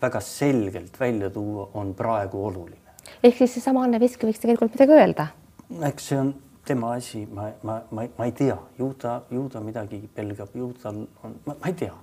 väga 0.00 0.20
selgelt 0.24 0.96
välja 1.00 1.30
tuua 1.30 1.68
on 1.74 1.94
praegu 1.94 2.44
oluline. 2.46 2.96
ehk 3.22 3.36
siis 3.36 3.58
seesama 3.58 3.84
Anne 3.84 4.00
Veski 4.00 4.28
võiks 4.28 4.40
tegelikult 4.40 4.78
midagi 4.78 4.96
öelda? 4.96 5.26
eks 5.92 6.08
see 6.08 6.20
on 6.20 6.34
tema 6.64 6.94
asi, 6.96 7.26
ma, 7.26 7.50
ma, 7.62 7.82
ma, 7.90 8.06
ma 8.16 8.28
ei 8.28 8.32
tea, 8.32 8.56
ju 8.78 8.94
ta, 8.94 9.20
ju 9.30 9.48
ta 9.52 9.60
midagi 9.60 10.06
pelgab, 10.14 10.56
ju 10.56 10.72
tal 10.82 11.04
on, 11.24 11.36
ma 11.44 11.60
ei 11.68 11.76
tea 11.84 11.96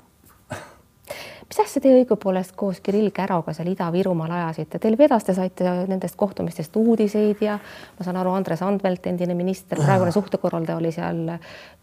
mis 1.48 1.60
asja 1.64 1.82
te 1.82 1.92
õigupoolest 1.96 2.56
koos 2.60 2.82
Kirill 2.84 3.12
Käroga 3.16 3.54
seal 3.56 3.70
Ida-Virumaal 3.72 4.34
ajasite, 4.36 4.82
teil 4.84 4.98
vedas, 5.00 5.24
te 5.24 5.36
saite 5.36 5.64
nendest 5.88 6.18
kohtumistest 6.20 6.76
uudiseid 6.76 7.42
ja 7.44 7.56
ma 7.60 8.06
saan 8.06 8.20
aru, 8.20 8.34
Andres 8.36 8.62
Anvelt, 8.66 9.08
endine 9.08 9.36
minister, 9.38 9.80
praegune 9.80 10.12
suhtekorraldaja 10.16 10.78
oli 10.78 10.92
seal 10.96 11.22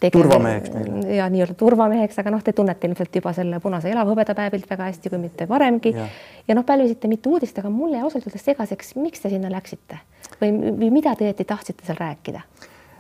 turvameheks 0.04 0.74
meil. 0.74 0.90
ja 1.16 1.28
nii-öelda 1.32 1.56
turvameheks, 1.60 2.18
aga 2.20 2.34
noh, 2.34 2.42
te 2.44 2.52
tunnete 2.56 2.90
ilmselt 2.90 3.16
juba 3.20 3.32
selle 3.36 3.60
punase 3.64 3.92
elavhõbedapäevilt 3.94 4.68
väga 4.70 4.90
hästi, 4.90 5.12
kui 5.12 5.22
mitte 5.22 5.48
varemgi. 5.48 5.94
ja, 5.96 6.08
ja 6.48 6.58
noh, 6.58 6.66
pälvisite 6.68 7.08
mitu 7.08 7.32
uudist, 7.38 7.58
aga 7.62 7.72
mulle 7.72 8.02
ausalt 8.02 8.28
öeldes 8.28 8.44
segaseks, 8.44 8.94
miks 9.00 9.24
te 9.24 9.32
sinna 9.32 9.52
läksite 9.52 10.02
või, 10.40 10.52
või 10.52 10.90
mida 11.00 11.14
te 11.16 11.24
õieti 11.24 11.46
tahtsite 11.48 11.88
seal 11.88 12.00
rääkida? 12.00 12.44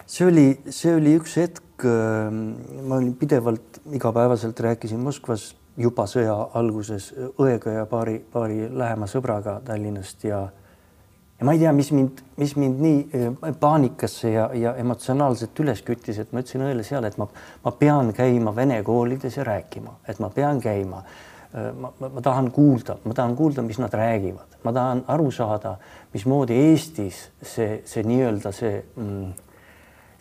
see 0.06 0.24
oli, 0.28 0.46
see 0.72 0.94
oli 0.96 1.14
üks 1.18 1.36
hetk, 1.40 1.84
ähm, 1.88 2.40
ma 2.88 2.96
olin 3.00 3.12
pidevalt 3.20 3.82
igapäevaselt 3.92 4.60
rääkisin 4.60 5.00
Moskvas 5.00 5.52
juba 5.76 6.06
sõja 6.06 6.34
alguses 6.54 7.12
õega 7.40 7.80
ja 7.80 7.86
paari, 7.90 8.18
paari 8.32 8.68
lähema 8.70 9.08
sõbraga 9.10 9.60
Tallinnast 9.64 10.24
ja 10.24 10.44
ja 11.38 11.46
ma 11.46 11.52
ei 11.52 11.58
tea, 11.58 11.72
mis 11.74 11.90
mind, 11.92 12.22
mis 12.38 12.54
mind 12.56 12.80
nii 12.80 12.98
eh, 13.12 13.54
paanikasse 13.60 14.30
ja, 14.30 14.48
ja 14.54 14.74
emotsionaalselt 14.80 15.60
üles 15.64 15.82
küttis, 15.86 16.20
et 16.22 16.32
ma 16.32 16.44
ütlesin 16.44 16.62
õele 16.64 16.84
seal, 16.86 17.04
et 17.08 17.18
ma, 17.18 17.26
ma 17.64 17.72
pean 17.78 18.12
käima 18.14 18.54
vene 18.54 18.80
koolides 18.86 19.40
ja 19.40 19.46
rääkima, 19.46 19.98
et 20.08 20.22
ma 20.22 20.30
pean 20.34 20.62
käima. 20.62 21.02
Eh, 21.54 21.70
ma, 21.74 21.90
ma, 21.98 22.10
ma 22.16 22.22
tahan 22.22 22.52
kuulda, 22.54 22.96
ma 23.04 23.16
tahan 23.18 23.34
kuulda, 23.36 23.66
mis 23.66 23.80
nad 23.82 23.94
räägivad, 23.94 24.60
ma 24.62 24.72
tahan 24.72 25.04
aru 25.10 25.30
saada, 25.34 25.76
mismoodi 26.14 26.58
Eestis 26.70 27.24
see, 27.42 27.82
see 27.88 28.06
nii-öelda 28.06 28.54
see 28.54 28.78
mm, 28.78 29.43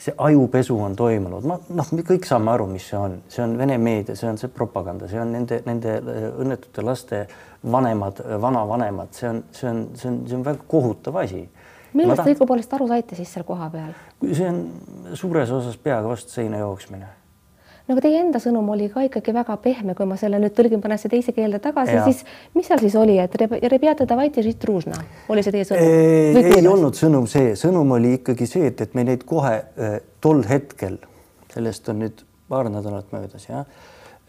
see 0.04 0.14
ajupesu 0.18 0.76
on 0.84 0.96
toimunud, 1.00 1.46
ma 1.48 1.58
noh, 1.80 1.92
me 1.96 2.04
kõik 2.04 2.28
saame 2.28 2.52
aru, 2.54 2.68
mis 2.74 2.86
see 2.90 3.00
on, 3.00 3.18
see 3.32 3.44
on 3.46 3.56
Vene 3.60 3.78
meedia, 3.80 4.18
see 4.20 4.28
on 4.28 4.40
see 4.42 4.52
propaganda, 4.52 5.08
see 5.12 5.22
on 5.22 5.32
nende, 5.36 5.62
nende 5.68 5.96
äh, 6.02 6.28
õnnetute 6.44 6.84
laste 6.84 7.24
vanemad, 7.72 8.20
äh, 8.26 8.36
vanavanemad, 8.44 9.14
see 9.16 9.30
on, 9.30 9.44
see 9.56 9.70
on, 9.70 9.84
see 10.00 10.12
on, 10.12 10.22
see 10.28 10.40
on 10.40 10.46
väga 10.50 10.68
kohutav 10.68 11.22
asi. 11.24 11.46
millest 11.94 12.24
te 12.24 12.34
õigupoolest 12.34 12.76
aru 12.76 12.90
saite 12.92 13.16
siis 13.20 13.32
seal 13.32 13.48
kohapeal? 13.48 13.94
see 14.26 14.48
on 14.50 14.64
suures 15.20 15.52
osas 15.56 15.80
peaga 15.80 16.10
vastu 16.10 16.36
seina 16.36 16.60
jooksmine 16.64 17.08
no 17.88 17.96
aga 17.96 18.04
teie 18.06 18.20
enda 18.22 18.40
sõnum 18.44 18.70
oli 18.74 18.90
ka 18.92 19.04
ikkagi 19.08 19.34
väga 19.36 19.58
pehme, 19.64 19.96
kui 19.98 20.08
ma 20.10 20.18
selle 20.20 20.40
nüüd 20.42 20.56
tõlgin, 20.58 20.82
panen 20.84 21.00
see 21.02 21.12
teise 21.12 21.34
keelde 21.36 21.60
tagasi, 21.64 21.98
siis 22.08 22.22
mis 22.56 22.70
seal 22.70 22.82
siis 22.84 22.96
oli, 23.00 23.18
et 23.20 23.36
rebjate 23.38 24.08
davati 24.10 24.44
žit 24.46 24.64
ružna, 24.70 25.00
oli 25.34 25.44
see 25.46 25.56
teie 25.56 25.68
sõnum? 25.68 25.96
ei, 26.40 26.46
ei 26.60 26.70
olnud 26.70 27.00
sõnum 27.00 27.28
see, 27.30 27.56
sõnum 27.60 27.96
oli 27.98 28.16
ikkagi 28.20 28.48
see, 28.50 28.70
et, 28.72 28.86
et 28.88 28.96
me 28.98 29.08
neid 29.08 29.26
kohe 29.28 29.56
eh, 29.60 29.98
tol 30.24 30.46
hetkel, 30.48 31.00
sellest 31.54 31.92
on 31.92 32.04
nüüd 32.06 32.24
paar 32.52 32.72
nädalat 32.72 33.12
möödas 33.16 33.50
jah, 33.50 33.68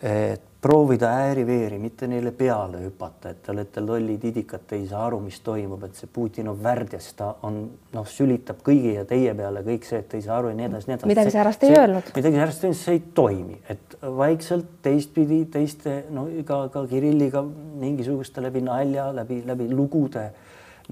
et 0.02 0.42
proovida 0.64 1.10
ääri-veeri, 1.26 1.76
mitte 1.78 2.06
neile 2.08 2.30
peale 2.32 2.78
hüpata, 2.86 3.34
et 3.34 3.42
te 3.44 3.52
olete 3.52 3.82
lollid 3.84 4.22
idikad, 4.24 4.62
te 4.68 4.78
ei 4.78 4.86
saa 4.88 5.02
aru, 5.10 5.18
mis 5.20 5.36
toimub, 5.44 5.82
et 5.84 5.98
see 6.00 6.08
Putin 6.08 6.48
on 6.48 6.56
värdjas, 6.64 7.10
ta 7.18 7.26
on 7.44 7.58
noh, 7.92 8.06
sülitab 8.08 8.62
kõigi 8.64 8.94
ja 8.94 9.04
teie 9.08 9.34
peale 9.36 9.60
kõik 9.66 9.84
see, 9.84 10.00
et 10.00 10.08
te 10.08 10.16
ei 10.16 10.24
saa 10.24 10.38
aru 10.40 10.54
ja 10.54 10.56
nii 10.56 10.68
edasi, 10.70 10.88
nii 10.88 10.96
edasi. 10.96 11.10
midagi 11.10 11.34
säärast 11.34 11.66
ei 11.68 11.76
öelnud. 11.76 12.08
midagi 12.16 12.40
säärast 12.40 12.64
ei 12.64 12.70
öelnud, 12.70 12.80
see 12.80 12.96
ei 12.96 13.02
toimi, 13.20 13.58
et 13.74 13.98
vaikselt 14.22 14.70
teistpidi 14.86 15.42
teiste 15.52 15.98
no 16.16 16.24
ka, 16.48 16.62
ka 16.72 16.86
Kirilliga 16.88 17.44
mingisuguste 17.44 18.44
läbi 18.46 18.64
nalja, 18.64 19.10
läbi, 19.20 19.42
läbi 19.44 19.68
lugude 19.68 20.30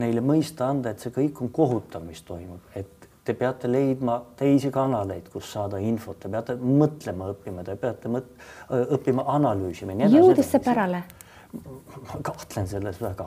neile 0.02 0.20
mõista 0.24 0.68
anda, 0.68 0.92
et 0.92 1.00
see 1.00 1.16
kõik 1.16 1.40
on 1.40 1.52
kohutav, 1.52 2.04
mis 2.04 2.20
toimub, 2.28 2.60
et 2.76 3.01
te 3.24 3.34
peate 3.38 3.70
leidma 3.70 4.18
teisi 4.38 4.70
kanaleid, 4.74 5.28
kus 5.32 5.52
saada 5.54 5.78
infot, 5.82 6.18
te 6.22 6.30
peate 6.32 6.56
mõtlema 6.58 7.30
õppima, 7.32 7.64
te 7.66 7.76
peate 7.78 8.10
mõt-, 8.10 8.32
õppima 8.70 9.26
analüüsima. 9.36 9.96
jõudis 10.10 10.50
see 10.50 10.62
pärale? 10.62 11.04
ma 11.52 12.20
kahtlen 12.24 12.64
selles 12.68 12.96
väga, 13.02 13.26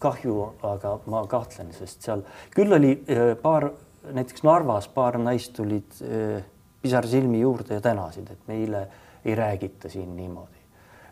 kahju, 0.00 0.36
aga 0.64 0.94
ma 1.12 1.18
kahtlen, 1.28 1.74
sest 1.76 2.06
seal 2.06 2.22
küll 2.54 2.72
oli 2.72 2.94
äh, 3.12 3.34
paar, 3.36 3.68
näiteks 4.16 4.46
Narvas 4.46 4.88
paar 4.94 5.18
naist 5.20 5.52
tulid 5.58 5.98
äh, 6.00 6.40
pisarsilmi 6.80 7.42
juurde 7.42 7.76
ja 7.76 7.84
tänasid, 7.84 8.30
et 8.32 8.48
meile 8.48 8.86
ei 9.26 9.36
räägita 9.36 9.90
siin 9.92 10.14
niimoodi, 10.16 10.62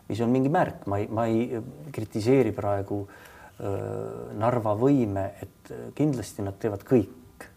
mis 0.09 0.23
on 0.25 0.33
mingi 0.33 0.49
märk, 0.49 0.87
ma 0.89 0.97
ei, 1.03 1.05
ma 1.05 1.27
ei 1.29 1.61
kritiseeri 1.93 2.55
praegu 2.55 3.03
äh, 3.05 4.33
Narva 4.41 4.73
võime, 4.79 5.27
et 5.45 5.75
kindlasti 5.93 6.47
nad 6.49 6.57
teevad 6.57 6.81
kõik 6.87 7.13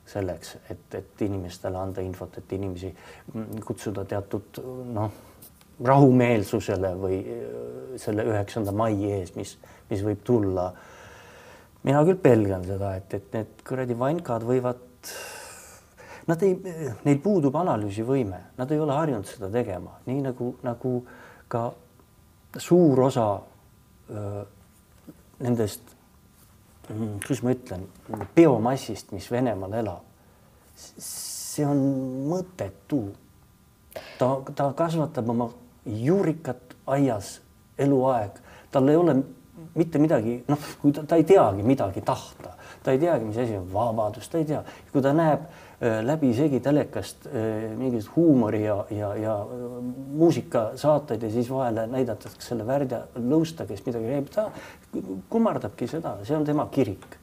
selleks, 0.08 0.56
et, 0.72 0.84
et 0.94 1.24
inimestele 1.26 1.78
anda 1.78 2.02
infot, 2.04 2.38
et 2.40 2.52
inimesi 2.56 2.90
kutsuda 3.64 4.04
teatud 4.08 4.60
noh, 4.94 5.16
rahumeelsusele 5.84 6.92
või 6.98 7.18
äh, 7.22 7.40
selle 8.00 8.26
üheksanda 8.28 8.74
mai 8.76 8.96
ees, 9.08 9.34
mis, 9.36 9.56
mis 9.90 10.04
võib 10.04 10.22
tulla. 10.26 10.70
mina 11.84 12.04
küll 12.04 12.20
pelgan 12.22 12.64
seda, 12.66 12.94
et, 12.98 13.14
et 13.14 13.34
need 13.36 13.66
kuradi 13.66 13.96
vankad 13.98 14.46
võivad, 14.48 15.12
nad 16.28 16.42
ei, 16.44 16.56
neil 17.04 17.20
puudub 17.24 17.56
analüüsivõime, 17.56 18.40
nad 18.58 18.72
ei 18.72 18.80
ole 18.80 18.96
harjunud 18.96 19.28
seda 19.28 19.52
tegema, 19.52 20.00
nii 20.06 20.24
nagu, 20.24 20.54
nagu 20.66 20.94
ka 21.48 21.68
suur 22.58 23.00
osa 23.06 23.28
öö, 24.10 24.42
nendest 25.44 25.97
Mm, 25.97 25.97
kuidas 26.88 27.42
ma 27.44 27.54
ütlen, 27.54 27.86
biomassist, 28.36 29.12
mis 29.12 29.28
Venemaal 29.32 29.78
elab, 29.82 30.04
see 30.76 31.66
on 31.66 31.80
mõttetu. 32.30 33.02
ta, 34.18 34.28
ta 34.54 34.70
kasvatab 34.76 35.28
oma 35.30 35.48
juurikat 35.84 36.76
aias 36.86 37.38
eluaeg, 37.78 38.38
tal 38.72 38.88
ei 38.88 38.96
ole 38.96 39.16
mitte 39.78 39.98
midagi, 40.02 40.42
noh, 40.48 40.66
kui 40.80 40.92
ta, 40.94 41.04
ta 41.06 41.18
ei 41.18 41.24
teagi 41.26 41.64
midagi 41.66 42.02
tahta, 42.06 42.54
ta 42.82 42.94
ei 42.94 43.00
teagi, 43.02 43.26
mis 43.28 43.38
asi 43.38 43.56
on 43.58 43.66
vabadus, 43.72 44.28
ta 44.30 44.40
ei 44.40 44.46
tea, 44.48 44.60
kui 44.92 45.02
ta 45.04 45.12
näeb 45.16 45.44
äh, 45.44 45.98
läbisegi 46.06 46.60
telekast 46.64 47.26
äh, 47.30 47.74
mingit 47.78 48.08
huumori 48.14 48.62
ja, 48.64 48.78
ja, 48.94 49.12
ja 49.18 49.34
äh, 49.42 49.66
muusikasaateid 50.20 51.26
ja 51.26 51.32
siis 51.34 51.50
vahele 51.50 51.86
näidatakse 51.90 52.50
selle 52.50 52.66
värdja 52.68 53.04
lõusta, 53.18 53.66
kes 53.68 53.84
midagi 53.86 54.12
räägib, 54.12 54.30
ta 54.34 54.48
kummardabki 55.28 55.88
seda, 55.90 56.16
see 56.24 56.36
on 56.36 56.46
tema 56.48 56.68
kirik 56.72 57.18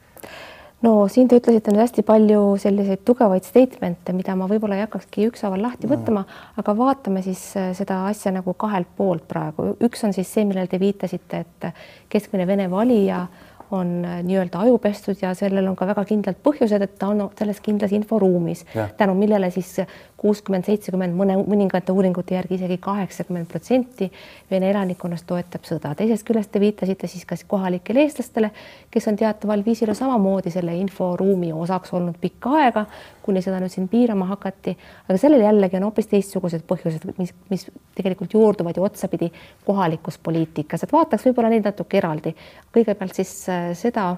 no 0.86 1.08
siin 1.12 1.30
te 1.30 1.40
ütlesite 1.40 1.74
nüüd 1.74 1.82
hästi 1.82 2.04
palju 2.06 2.42
selliseid 2.62 3.02
tugevaid 3.08 3.48
statement'e, 3.48 4.14
mida 4.16 4.36
ma 4.38 4.48
võib-olla 4.50 4.78
ei 4.78 4.86
hakkakski 4.86 5.30
ükshaaval 5.32 5.64
lahti 5.66 5.90
võtma, 5.90 6.26
aga 6.60 6.76
vaatame 6.78 7.24
siis 7.26 7.42
seda 7.78 8.04
asja 8.10 8.34
nagu 8.36 8.54
kahelt 8.60 8.92
poolt 8.98 9.26
praegu. 9.30 9.74
üks 9.84 10.06
on 10.06 10.14
siis 10.14 10.32
see, 10.32 10.46
millele 10.46 10.70
te 10.72 10.80
viitasite, 10.82 11.46
et 11.46 11.70
keskmine 12.12 12.48
Vene 12.48 12.70
valija 12.72 13.26
on 13.72 14.02
nii-öelda 14.24 14.60
ajupestud 14.60 15.22
ja 15.22 15.34
sellel 15.34 15.68
on 15.68 15.76
ka 15.76 15.88
väga 15.88 16.04
kindlad 16.06 16.38
põhjused, 16.44 16.84
et 16.86 16.98
ta 17.00 17.10
on 17.14 17.30
selles 17.38 17.62
kindlas 17.66 17.94
inforuumis, 17.96 18.66
tänu 18.98 19.16
millele 19.18 19.50
siis 19.52 19.80
kuuskümmend, 20.18 20.66
seitsekümmend, 20.66 21.16
mõne, 21.18 21.38
mõningate 21.46 21.94
uuringute 21.94 22.38
järgi 22.38 22.60
isegi 22.60 22.78
kaheksakümmend 22.82 23.50
protsenti 23.52 24.10
Vene 24.52 24.70
elanikkonnast 24.70 25.26
toetab 25.28 25.66
sõda. 25.66 25.96
teisest 25.96 26.26
küljest 26.28 26.52
te 26.52 26.60
viitasite 26.60 27.08
siis 27.08 27.26
ka 27.26 27.36
kohalikele 27.48 28.06
eestlastele, 28.06 28.52
kes 28.96 29.10
on 29.12 29.20
teataval 29.20 29.62
viisil 29.66 29.92
samamoodi 29.94 30.54
selle 30.54 30.76
inforuumi 30.80 31.52
osaks 31.54 31.94
olnud 31.94 32.16
pikka 32.22 32.54
aega, 32.62 32.86
kuni 33.26 33.44
seda 33.44 33.60
nüüd 33.60 33.74
siin 33.74 33.90
piirama 33.92 34.30
hakati. 34.32 34.78
aga 35.10 35.20
sellel 35.20 35.44
jällegi 35.44 35.78
on 35.78 35.88
hoopis 35.90 36.08
teistsugused 36.14 36.64
põhjused, 36.70 37.06
mis, 37.20 37.36
mis 37.52 37.68
tegelikult 37.96 38.34
juurduvad 38.34 38.80
ju 38.80 38.88
otsapidi 38.88 39.32
kohalikus 39.66 40.18
poliitikas, 40.18 40.84
et 40.84 40.96
vaataks 40.96 41.28
võib-olla 41.28 41.52
neid 41.54 41.68
natuke 41.68 42.02
eraldi. 42.02 42.36
kõigepealt 42.74 43.20
siis 43.20 43.38
äh, 43.50 43.70
seda, 43.78 44.10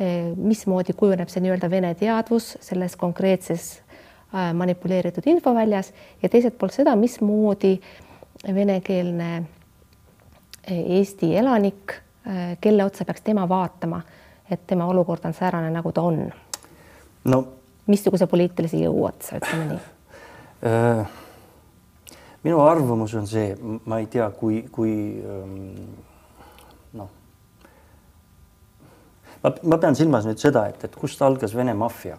äh, 0.00 0.34
mismoodi 0.36 0.98
kujuneb 0.98 1.32
see 1.32 1.46
nii-öelda 1.46 1.70
vene 1.70 1.94
teadvus 1.94 2.56
selles 2.60 2.96
konkreetses 2.96 3.76
Äh, 4.34 4.54
manipuleeritud 4.54 5.22
infoväljas 5.26 5.92
ja 6.22 6.28
teiselt 6.28 6.58
poolt 6.58 6.74
seda, 6.74 6.96
mismoodi 6.96 7.76
venekeelne 8.54 9.44
Eesti 10.66 11.28
elanik, 11.38 11.94
kelle 12.60 12.84
otsa 12.84 13.04
peaks 13.04 13.22
tema 13.22 13.48
vaatama, 13.48 14.00
et 14.50 14.66
tema 14.66 14.86
olukord 14.90 15.24
on 15.24 15.34
säärane, 15.34 15.70
nagu 15.70 15.92
ta 15.92 16.02
on? 16.02 16.24
no 17.24 17.44
missuguse 17.86 18.26
poliitilise 18.26 18.80
jõu 18.82 19.04
otsa, 19.06 19.38
ütleme 19.40 19.68
nii 19.70 19.80
äh,? 20.66 21.06
minu 22.46 22.60
arvamus 22.62 23.14
on 23.18 23.26
see, 23.26 23.54
ma 23.86 23.98
ei 23.98 24.06
tea, 24.10 24.28
kui, 24.38 24.60
kui 24.72 24.92
ähm, 25.18 25.54
noh, 26.94 27.10
ma, 29.42 29.52
ma 29.62 29.78
pean 29.82 29.98
silmas 29.98 30.28
nüüd 30.28 30.42
seda, 30.42 30.66
et, 30.70 30.84
et 30.86 30.98
kust 30.98 31.22
algas 31.26 31.54
Vene 31.58 31.74
maffia 31.74 32.18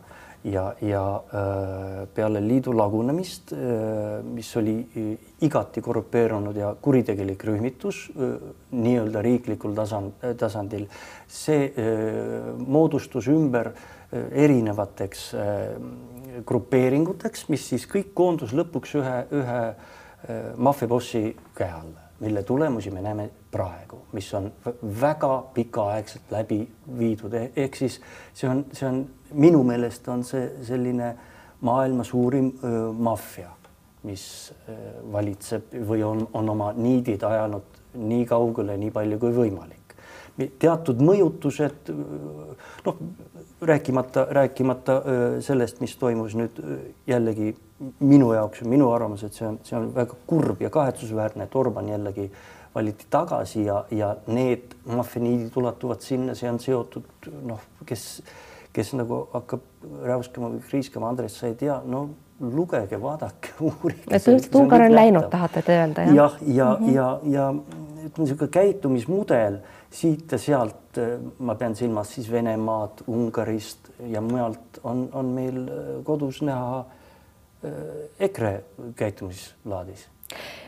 ja, 0.52 0.74
ja 0.82 1.04
äh, 1.16 2.08
peale 2.14 2.42
liidu 2.42 2.74
lagunemist, 2.76 3.52
äh, 3.54 4.24
mis 4.24 4.50
oli 4.58 4.78
äh, 4.80 5.12
igati 5.46 5.82
korrupeerunud 5.82 6.56
ja 6.58 6.72
kuritegelik 6.82 7.44
rühmitus 7.48 8.08
nii-öelda 8.72 9.22
riiklikul 9.22 9.76
tasand, 9.78 10.18
tasandil, 10.40 10.88
see 11.28 11.70
moodustus 12.58 13.28
ümber 13.32 13.70
erinevateks 14.12 15.28
grupeeringuteks, 16.48 17.48
mis 17.52 17.68
siis 17.70 17.86
kõik 17.92 18.12
koondus 18.18 18.56
lõpuks 18.58 18.98
ühe, 18.98 19.16
ühe 19.38 19.62
maffiabossi 20.58 21.24
käe 21.56 21.72
alla 21.72 22.08
mille 22.20 22.44
tulemusi 22.44 22.92
me 22.92 23.02
näeme 23.02 23.30
praegu, 23.52 24.00
mis 24.14 24.34
on 24.34 24.50
väga 25.02 25.34
pikaaegselt 25.54 26.32
läbi 26.32 26.64
viidud, 26.98 27.34
e-, 27.34 27.52
ehk 27.56 27.76
siis 27.78 28.00
see 28.34 28.50
on, 28.50 28.64
see 28.74 28.88
on 28.90 29.04
minu 29.34 29.64
meelest 29.68 30.08
on 30.08 30.24
see 30.28 30.50
selline 30.68 31.14
maailma 31.62 32.04
suurim 32.04 32.52
öö, 32.64 32.92
maffia, 32.94 33.50
mis 34.06 34.54
öö, 34.70 34.76
valitseb 35.12 35.74
või 35.90 36.04
on, 36.06 36.28
on 36.34 36.50
oma 36.54 36.72
niidid 36.78 37.24
ajanud 37.24 37.82
nii 37.98 38.26
kaugele, 38.30 38.78
nii 38.78 38.94
palju 38.94 39.20
kui 39.20 39.34
võimalik. 39.34 39.96
teatud 40.60 41.00
mõjutused, 41.02 41.90
noh, 42.86 42.98
rääkimata, 43.62 44.28
rääkimata 44.38 44.98
sellest, 45.42 45.80
mis 45.82 45.96
toimus 45.98 46.36
nüüd 46.38 46.60
jällegi 47.10 47.56
minu 48.00 48.34
jaoks, 48.34 48.62
minu 48.70 48.92
arvamus, 48.94 49.24
et 49.26 49.34
see 49.34 49.48
on, 49.48 49.58
see 49.66 49.78
on 49.80 49.90
väga 49.96 50.18
kurb 50.30 50.62
ja 50.62 50.70
kahetsusväärne, 50.70 51.48
et 51.48 51.56
Orban 51.58 51.90
jällegi 51.90 52.28
valiti 52.76 53.08
tagasi 53.10 53.66
ja, 53.66 53.80
ja 53.92 54.12
need 54.28 54.76
maffianiidid 54.86 55.56
ulatuvad 55.58 56.06
sinna, 56.06 56.36
see 56.38 56.50
on 56.52 56.60
seotud 56.62 57.32
noh, 57.50 57.64
kes, 57.86 58.06
kes 58.78 58.94
nagu 58.98 59.26
hakkab 59.34 59.66
räuskama 60.06 60.54
või 60.54 60.64
kriiskama, 60.70 61.12
Andres, 61.12 61.38
sa 61.40 61.50
ei 61.50 61.56
tea, 61.60 61.80
no 61.86 62.08
lugege, 62.40 63.00
vaadake, 63.02 63.56
uurige. 63.70 64.06
et 64.14 64.30
üldse 64.30 64.54
Ungari 64.60 64.92
on 64.92 64.96
läinud, 64.96 65.30
tahate 65.34 65.66
te 65.66 65.80
öelda 65.82 66.06
jah? 66.06 66.16
jah, 66.16 66.38
ja, 66.46 66.70
mm 66.74 66.86
-hmm. 66.86 66.94
ja, 66.94 67.08
ja 67.24 67.48
ütleme, 67.54 68.24
niisugune 68.24 68.52
käitumismudel 68.52 69.58
siit 69.92 70.32
ja 70.32 70.38
sealt, 70.38 71.00
ma 71.40 71.56
pean 71.56 71.76
silmas 71.76 72.14
siis 72.14 72.32
Venemaad, 72.32 73.04
Ungarist 73.08 73.90
ja 74.00 74.22
mujalt 74.22 74.80
on, 74.84 75.10
on 75.14 75.26
meil 75.26 75.60
kodus 76.04 76.42
näha 76.42 76.86
Äh, 77.66 78.10
EKRE 78.20 78.64
käitumislaadis? 78.96 80.06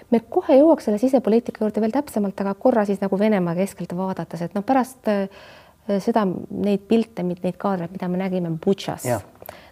me 0.09 0.23
kohe 0.25 0.55
jõuaks 0.57 0.87
selle 0.87 0.97
sisepoliitika 0.97 1.61
juurde 1.61 1.83
veel 1.83 1.91
täpsemalt, 1.93 2.39
aga 2.41 2.55
korra 2.57 2.81
siis 2.87 2.97
nagu 3.03 3.19
Venemaa 3.19 3.53
keskelt 3.59 3.91
vaadates, 3.93 4.41
et 4.41 4.55
noh, 4.57 4.63
pärast 4.65 5.05
äh, 5.11 5.27
seda, 6.03 6.25
neid 6.49 6.85
pilte, 6.89 7.25
neid 7.25 7.57
kaadreid, 7.57 7.91
mida 7.95 8.09
me 8.11 8.21
nägime 8.21 8.51
Butšas, 8.63 9.07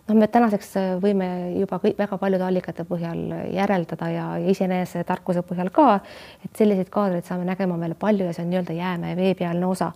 noh, 0.08 0.16
me 0.18 0.30
tänaseks 0.32 0.72
äh, 0.80 0.88
võime 1.04 1.28
juba 1.58 1.82
kõik 1.84 2.00
väga 2.00 2.18
paljude 2.22 2.48
allikate 2.48 2.88
põhjal 2.88 3.22
järeldada 3.54 4.10
ja 4.14 4.26
iseenese 4.54 5.04
tarkuse 5.08 5.44
põhjal 5.48 5.70
ka, 5.76 6.00
et 6.46 6.58
selliseid 6.58 6.90
kaadreid 6.94 7.28
saame 7.28 7.48
nägema 7.48 7.80
veel 7.82 7.96
palju 8.00 8.30
ja 8.30 8.34
see 8.34 8.46
on 8.46 8.52
nii-öelda 8.54 8.78
jäämäe 8.78 9.16
veepealne 9.20 9.70
osa 9.70 9.92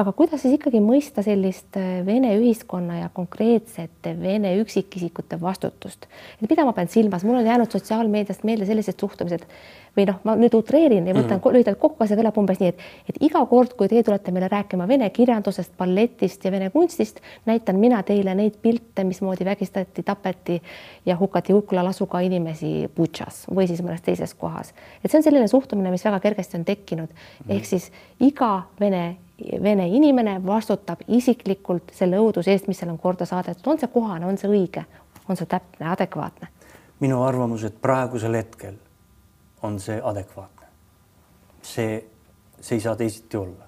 aga 0.00 0.12
kuidas 0.16 0.40
siis 0.44 0.56
ikkagi 0.56 0.80
mõista 0.82 1.24
sellist 1.24 1.76
äh, 1.76 2.00
Vene 2.06 2.32
ühiskonna 2.38 3.02
ja 3.02 3.10
konkreetsete 3.12 4.14
Vene 4.20 4.54
üksikisikute 4.62 5.40
vastutust, 5.40 6.06
et 6.40 6.48
mida 6.48 6.64
ma 6.64 6.72
pean 6.76 6.88
silmas, 6.88 7.26
mul 7.26 7.40
on 7.40 7.46
jäänud 7.46 7.70
sotsiaalmeediast 7.74 8.46
meelde 8.48 8.68
sellised 8.68 8.96
suhtumised 9.00 9.44
või 9.96 10.06
noh, 10.08 10.20
ma 10.24 10.36
nüüd 10.38 10.54
utreerin 10.54 11.08
ja 11.08 11.14
võtan 11.14 11.36
mm 11.36 11.42
-hmm. 11.42 11.54
lühidalt 11.56 11.78
kokku, 11.82 12.06
see 12.06 12.16
kõlab 12.16 12.38
umbes 12.38 12.60
nii, 12.62 12.72
et, 12.72 12.84
et 13.10 13.22
iga 13.26 13.42
kord, 13.50 13.74
kui 13.76 13.88
teie 13.90 14.02
tulete 14.06 14.32
meile 14.32 14.48
rääkima 14.48 14.86
vene 14.88 15.10
kirjandusest, 15.10 15.72
balletist 15.78 16.44
ja 16.44 16.52
vene 16.52 16.70
kunstist, 16.70 17.20
näitan 17.46 17.76
mina 17.76 18.02
teile 18.02 18.34
neid 18.34 18.60
pilte, 18.62 19.04
mismoodi 19.04 19.44
vägistati, 19.44 20.02
tapeti 20.02 20.60
ja 21.06 21.16
hukati 21.16 21.54
Ukla 21.54 21.84
lasuga 21.84 22.20
inimesi 22.20 22.90
Butšas 22.96 23.46
või 23.50 23.66
siis 23.66 23.82
mõnes 23.82 24.02
teises 24.02 24.34
kohas. 24.34 24.74
et 25.04 25.10
see 25.10 25.18
on 25.18 25.26
selline 25.26 25.48
suhtumine, 25.48 25.90
mis 25.90 26.04
väga 26.04 26.20
kergesti 26.20 26.56
on 26.56 26.64
tekkinud 26.64 27.08
mm, 27.08 27.16
-hmm. 27.16 27.56
ehk 27.56 27.64
siis 27.64 27.92
iga 28.20 28.62
vene 28.80 29.16
Vene 29.62 29.88
inimene 29.88 30.38
vastutab 30.46 31.04
isiklikult 31.08 31.92
selle 31.96 32.18
õuduse 32.20 32.52
eest, 32.52 32.68
mis 32.68 32.78
seal 32.78 32.92
on 32.92 32.98
korda 32.98 33.26
saadetud, 33.28 33.66
on 33.66 33.80
see 33.80 33.88
kohane, 33.92 34.26
on 34.26 34.38
see 34.38 34.50
õige, 34.50 34.84
on 35.28 35.36
see 35.36 35.48
täpne, 35.50 35.88
adekvaatne? 35.92 36.48
minu 37.00 37.22
arvamus, 37.24 37.64
et 37.64 37.76
praegusel 37.80 38.34
hetkel 38.36 38.74
on 39.62 39.78
see 39.80 40.00
adekvaatne. 40.04 40.66
see, 41.62 42.00
see 42.60 42.76
ei 42.76 42.80
saa 42.80 42.96
teisiti 42.96 43.36
olla. 43.36 43.64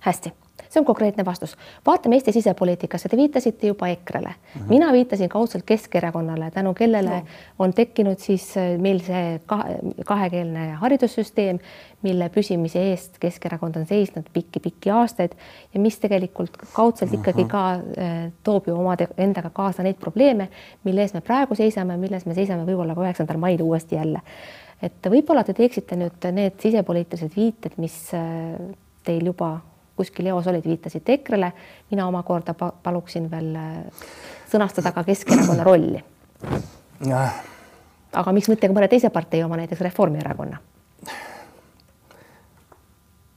hästi 0.00 0.45
see 0.76 0.80
on 0.80 0.86
konkreetne 0.86 1.24
vastus. 1.24 1.56
vaatame 1.86 2.16
Eesti 2.16 2.32
sisepoliitikasse, 2.32 3.08
te 3.08 3.16
viitasite 3.16 3.66
juba 3.66 3.88
EKRE-le 3.88 4.28
mm, 4.28 4.60
-hmm. 4.60 4.68
mina 4.68 4.92
viitasin 4.92 5.28
kaudselt 5.28 5.64
Keskerakonnale, 5.66 6.50
tänu 6.50 6.74
kellele 6.74 7.10
no. 7.10 7.26
on 7.58 7.72
tekkinud 7.72 8.18
siis 8.18 8.56
äh, 8.56 8.78
meil 8.78 9.00
see 9.00 9.40
kahekeelne 10.04 10.72
haridussüsteem, 10.72 11.58
mille 12.02 12.28
püsimise 12.28 12.82
eest 12.90 13.18
Keskerakond 13.20 13.76
on 13.76 13.86
seisnud 13.86 14.28
pikki-pikki 14.32 14.90
aastaid 14.90 15.32
ja 15.74 15.80
mis 15.80 15.98
tegelikult 15.98 16.56
kaudselt 16.72 17.14
ikkagi 17.14 17.44
ka 17.44 17.64
äh, 17.72 18.32
toob 18.42 18.68
ju 18.68 18.76
oma 18.78 18.96
endaga 19.16 19.50
kaasa 19.50 19.82
neid 19.82 19.96
probleeme, 20.00 20.48
mille 20.84 21.00
ees 21.00 21.14
me 21.14 21.20
praegu 21.20 21.54
seisame, 21.54 21.96
milles 21.96 22.26
me 22.26 22.34
seisame 22.34 22.66
võib-olla 22.66 22.94
ka 22.94 23.06
üheksandal 23.08 23.40
mail 23.40 23.62
uuesti 23.62 23.96
jälle. 23.96 24.20
et 24.82 25.08
võib-olla 25.10 25.44
te 25.44 25.54
teeksite 25.54 25.96
nüüd 25.96 26.28
need 26.32 26.60
sisepoliitilised 26.60 27.32
viited, 27.36 27.72
mis 27.80 27.96
äh, 28.14 28.60
teil 29.04 29.32
juba 29.32 29.56
kuskil 29.96 30.26
eos 30.30 30.46
olid, 30.46 30.64
viitasite 30.64 31.18
EKRE-le, 31.18 31.52
mina 31.90 32.06
omakorda 32.06 32.54
paluksin 32.54 33.30
veel 33.30 33.54
äh, 33.56 34.06
sõnastada 34.52 34.92
ka 34.92 35.04
Keskerakonna 35.04 35.64
rolli. 35.64 36.02
aga 38.12 38.32
miks 38.32 38.48
mitte 38.48 38.68
ka 38.68 38.76
mõne 38.76 38.88
teise 38.88 39.10
partei 39.10 39.42
oma, 39.44 39.58
näiteks 39.60 39.80
Reformierakonna? 39.88 40.60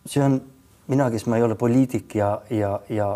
see 0.09 0.23
on 0.25 0.39
mina, 0.87 1.09
kes 1.11 1.27
ma 1.29 1.37
ei 1.37 1.43
ole 1.45 1.55
poliitik 1.55 2.15
ja, 2.15 2.29
ja, 2.49 2.79
ja 2.89 3.09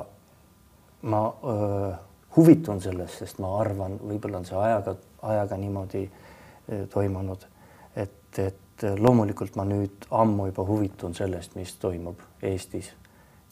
ma 1.10 1.22
öö, 1.44 1.94
huvitun 2.36 2.82
sellest, 2.82 3.24
sest 3.24 3.40
ma 3.42 3.56
arvan, 3.60 3.98
võib-olla 3.98 4.44
on 4.44 4.46
see 4.46 4.60
ajaga, 4.60 4.94
ajaga 5.22 5.58
niimoodi 5.58 6.04
toimunud, 6.94 7.48
et, 7.96 8.40
et 8.40 8.86
loomulikult 9.00 9.58
ma 9.58 9.66
nüüd 9.66 10.06
ammu 10.12 10.52
juba 10.52 10.68
huvitun 10.68 11.16
sellest, 11.18 11.58
mis 11.58 11.74
toimub 11.82 12.22
Eestis 12.46 12.94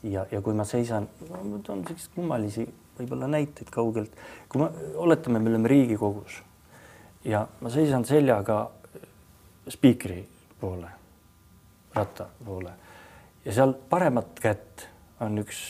ja, 0.03 0.25
ja 0.31 0.41
kui 0.41 0.55
ma 0.57 0.65
seisan, 0.67 1.07
ma 1.29 1.59
toon 1.65 1.83
selliseid 1.87 2.15
kummalisi 2.15 2.67
võib-olla 2.97 3.29
näiteid 3.31 3.69
kaugelt, 3.73 4.15
kui 4.49 4.61
ma, 4.61 4.69
oletame, 5.01 5.39
me 5.39 5.51
oleme 5.53 5.71
Riigikogus 5.71 6.41
ja 7.25 7.45
ma 7.61 7.71
seisan 7.73 8.05
seljaga 8.07 8.63
spiikri 9.71 10.21
poole, 10.59 10.89
ratta 11.95 12.27
poole. 12.45 12.73
Ja 13.45 13.53
seal 13.55 13.73
paremat 13.89 14.37
kätt 14.41 14.85
on 15.21 15.41
üks 15.41 15.61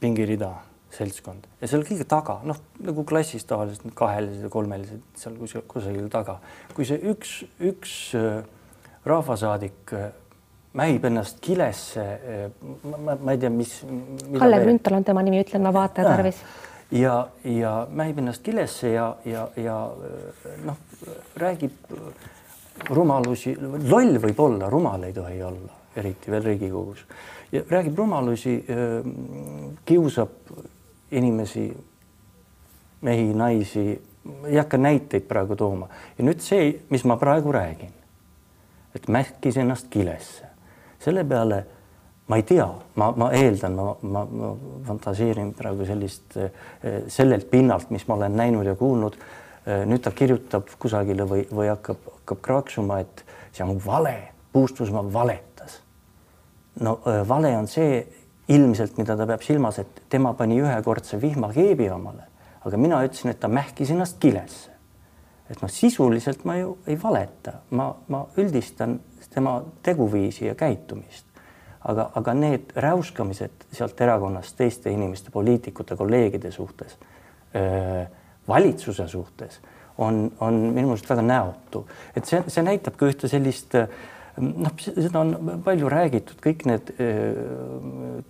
pingirida, 0.00 0.52
seltskond. 0.94 1.44
Ja 1.60 1.68
seal 1.68 1.84
kõige 1.88 2.06
taga, 2.08 2.38
noh 2.48 2.60
nagu 2.84 3.04
klassis 3.08 3.44
tavaliselt 3.48 3.92
kahelised 3.96 4.46
ja 4.46 4.52
kolmelised 4.52 5.02
seal 5.18 5.36
kusagil, 5.40 5.66
kusagil 5.68 6.08
taga, 6.12 6.38
kui 6.76 6.86
see 6.88 7.00
üks, 7.12 7.42
üks 7.60 7.96
äh, 8.16 8.40
rahvasaadik 9.08 9.92
äh, 9.96 10.08
mähib 10.78 11.04
ennast 11.08 11.40
kilesse. 11.44 12.06
ma, 13.04 13.16
ma 13.16 13.34
ei 13.34 13.38
tea, 13.42 13.50
mis. 13.50 13.74
Kalle 14.38 14.62
Grünthal 14.62 14.98
on 14.98 15.06
tema 15.06 15.22
nimi, 15.26 15.42
ütlen 15.42 15.64
ma 15.66 15.72
vaataja 15.74 16.14
tarvis. 16.14 16.42
ja, 16.94 17.16
ja 17.44 17.72
mähib 17.90 18.22
ennast 18.22 18.44
kilesse 18.46 18.92
ja, 18.94 19.08
ja, 19.28 19.48
ja 19.56 19.78
noh, 20.64 20.78
räägib 21.36 21.92
rumalusi, 22.94 23.56
loll 23.90 24.20
võib 24.22 24.40
olla, 24.40 24.70
rumal 24.70 25.08
ei 25.08 25.12
tohi 25.12 25.42
olla, 25.42 25.74
eriti 25.98 26.30
veel 26.30 26.46
Riigikogus 26.46 27.04
ja 27.52 27.62
räägib 27.70 27.98
rumalusi, 27.98 28.54
kiusab 29.88 30.52
inimesi, 31.10 31.68
mehi, 33.00 33.30
naisi, 33.34 33.86
ei 34.46 34.56
hakka 34.56 34.78
näiteid 34.80 35.24
praegu 35.28 35.56
tooma 35.56 35.88
ja 36.18 36.24
nüüd 36.24 36.44
see, 36.44 36.74
mis 36.92 37.04
ma 37.08 37.16
praegu 37.20 37.52
räägin, 37.52 37.94
et 38.94 39.08
mähkis 39.08 39.56
ennast 39.60 39.88
kilesse 39.90 40.47
selle 41.00 41.24
peale 41.24 41.64
ma 42.28 42.36
ei 42.36 42.42
tea, 42.44 42.68
ma, 42.94 43.12
ma 43.16 43.30
eeldan, 43.32 43.74
ma, 43.74 43.96
ma, 44.02 44.24
ma 44.24 44.52
fantaseerin 44.84 45.54
praegu 45.56 45.86
sellist, 45.88 46.36
eh, 46.36 47.04
sellelt 47.08 47.48
pinnalt, 47.50 47.88
mis 47.90 48.04
ma 48.08 48.18
olen 48.18 48.36
näinud 48.36 48.68
ja 48.68 48.74
kuulnud. 48.76 49.16
Eh, 49.64 49.84
nüüd 49.88 50.04
ta 50.04 50.12
kirjutab 50.12 50.68
kusagile 50.80 51.24
või, 51.28 51.46
või 51.48 51.70
hakkab, 51.72 52.04
hakkab 52.20 52.42
kraaksuma, 52.44 53.00
et 53.04 53.24
see 53.52 53.64
on 53.64 53.80
vale, 53.84 54.16
Puustusmaa 54.52 55.04
valetas. 55.12 55.80
no 56.80 56.98
eh, 57.06 57.22
vale 57.28 57.56
on 57.56 57.66
see 57.68 58.02
ilmselt, 58.48 58.96
mida 59.00 59.16
ta 59.16 59.26
peab 59.28 59.42
silmas, 59.44 59.78
et 59.78 60.02
tema 60.08 60.34
pani 60.34 60.60
ühekordse 60.60 61.20
vihmakeebi 61.20 61.88
omale, 61.92 62.28
aga 62.64 62.80
mina 62.80 63.00
ütlesin, 63.04 63.32
et 63.32 63.40
ta 63.40 63.48
mähkis 63.48 63.90
ennast 63.90 64.20
kilesse. 64.20 64.70
et 65.48 65.62
noh, 65.62 65.70
sisuliselt 65.72 66.44
ma 66.44 66.58
ju 66.58 66.76
ei 66.86 66.96
valeta, 67.02 67.62
ma, 67.70 67.94
ma 68.08 68.26
üldistan 68.36 68.98
tema 69.34 69.62
teguviisi 69.82 70.46
ja 70.46 70.54
käitumist. 70.54 71.24
aga, 71.88 72.10
aga 72.14 72.34
need 72.34 72.72
räuskamised 72.76 73.64
sealt 73.72 74.00
erakonnast 74.00 74.56
teiste 74.56 74.90
inimeste, 74.90 75.30
poliitikute, 75.30 75.96
kolleegide 75.96 76.50
suhtes, 76.50 76.98
valitsuse 78.48 79.08
suhtes 79.08 79.60
on, 79.98 80.32
on 80.40 80.54
minu 80.54 80.90
meelest 80.90 81.08
väga 81.10 81.22
näotu, 81.22 81.86
et 82.16 82.26
see, 82.26 82.42
see 82.50 82.64
näitab 82.66 82.98
ka 82.98 83.08
ühte 83.08 83.30
sellist 83.30 83.74
noh, 84.38 84.74
seda 84.78 85.22
on 85.22 85.60
palju 85.64 85.90
räägitud, 85.90 86.38
kõik 86.42 86.64
need 86.68 86.92
äh, 86.94 87.40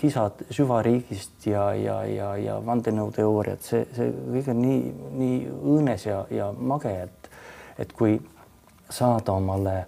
kisad 0.01 0.45
süvariigist 0.55 1.47
ja, 1.51 1.69
ja, 1.77 1.99
ja, 2.09 2.31
ja 2.41 2.57
vandenõuteooriad, 2.65 3.63
see, 3.65 3.85
see 3.97 4.09
kõik 4.37 4.51
on 4.55 4.63
nii, 4.65 4.81
nii 5.21 5.39
õõnes 5.59 6.09
ja, 6.09 6.23
ja 6.33 6.51
mage, 6.53 6.95
et, 7.09 7.31
et 7.85 7.93
kui 7.97 8.19
saada 8.89 9.37
omale 9.37 9.83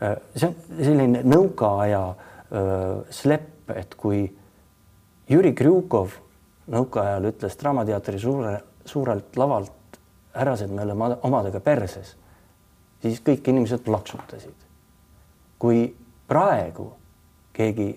see 0.00 0.48
on 0.48 0.54
selline 0.78 1.22
nõukaaja 1.26 2.02
äh, 2.08 2.66
slepp, 3.10 3.70
et 3.74 3.94
kui 3.98 4.22
Jüri 5.28 5.52
Krjukov 5.54 6.14
nõukaajal 6.72 7.28
ütles 7.32 7.58
Draamateatri 7.60 8.20
suure, 8.20 8.54
suurelt 8.88 9.36
lavalt 9.36 9.98
härrased, 10.38 10.70
me 10.70 10.82
oleme 10.82 11.16
omadega 11.26 11.60
perses, 11.60 12.14
siis 13.02 13.20
kõik 13.24 13.50
inimesed 13.50 13.84
plaksutasid. 13.84 14.66
kui 15.58 15.88
praegu 16.28 16.92
keegi 17.52 17.88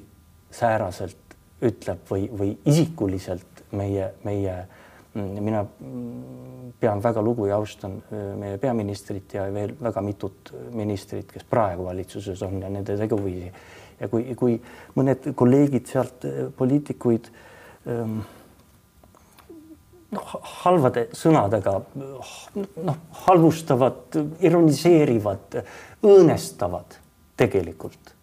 sääraselt 0.51 1.35
ütleb 1.61 1.99
või, 2.09 2.23
või 2.37 2.55
isikuliselt 2.65 3.61
meie, 3.77 4.13
meie, 4.23 4.55
mina 5.13 5.65
pean 6.79 7.01
väga 7.03 7.21
lugu 7.21 7.45
ja 7.49 7.57
austan 7.59 7.97
äh, 8.11 8.33
meie 8.39 8.57
peaministrit 8.57 9.33
ja 9.35 9.45
veel 9.53 9.73
väga 9.81 10.01
mitut 10.01 10.53
ministrit, 10.71 11.31
kes 11.31 11.43
praegu 11.49 11.85
valitsuses 11.89 12.41
on 12.47 12.61
ja 12.61 12.69
nende 12.69 12.97
teguviisi. 12.97 13.51
ja 13.99 14.07
kui, 14.09 14.35
kui 14.35 14.55
mõned 14.95 15.33
kolleegid 15.35 15.91
sealt 15.91 16.25
äh, 16.25 16.45
poliitikuid 16.57 17.27
ähm, 17.91 18.21
noh, 20.15 20.31
halvade 20.63 21.07
sõnadega 21.17 21.75
noh, 21.99 23.03
halvustavad, 23.25 24.17
ironiseerivad, 24.39 25.61
õõnestavad 26.07 26.97
tegelikult. 27.39 28.15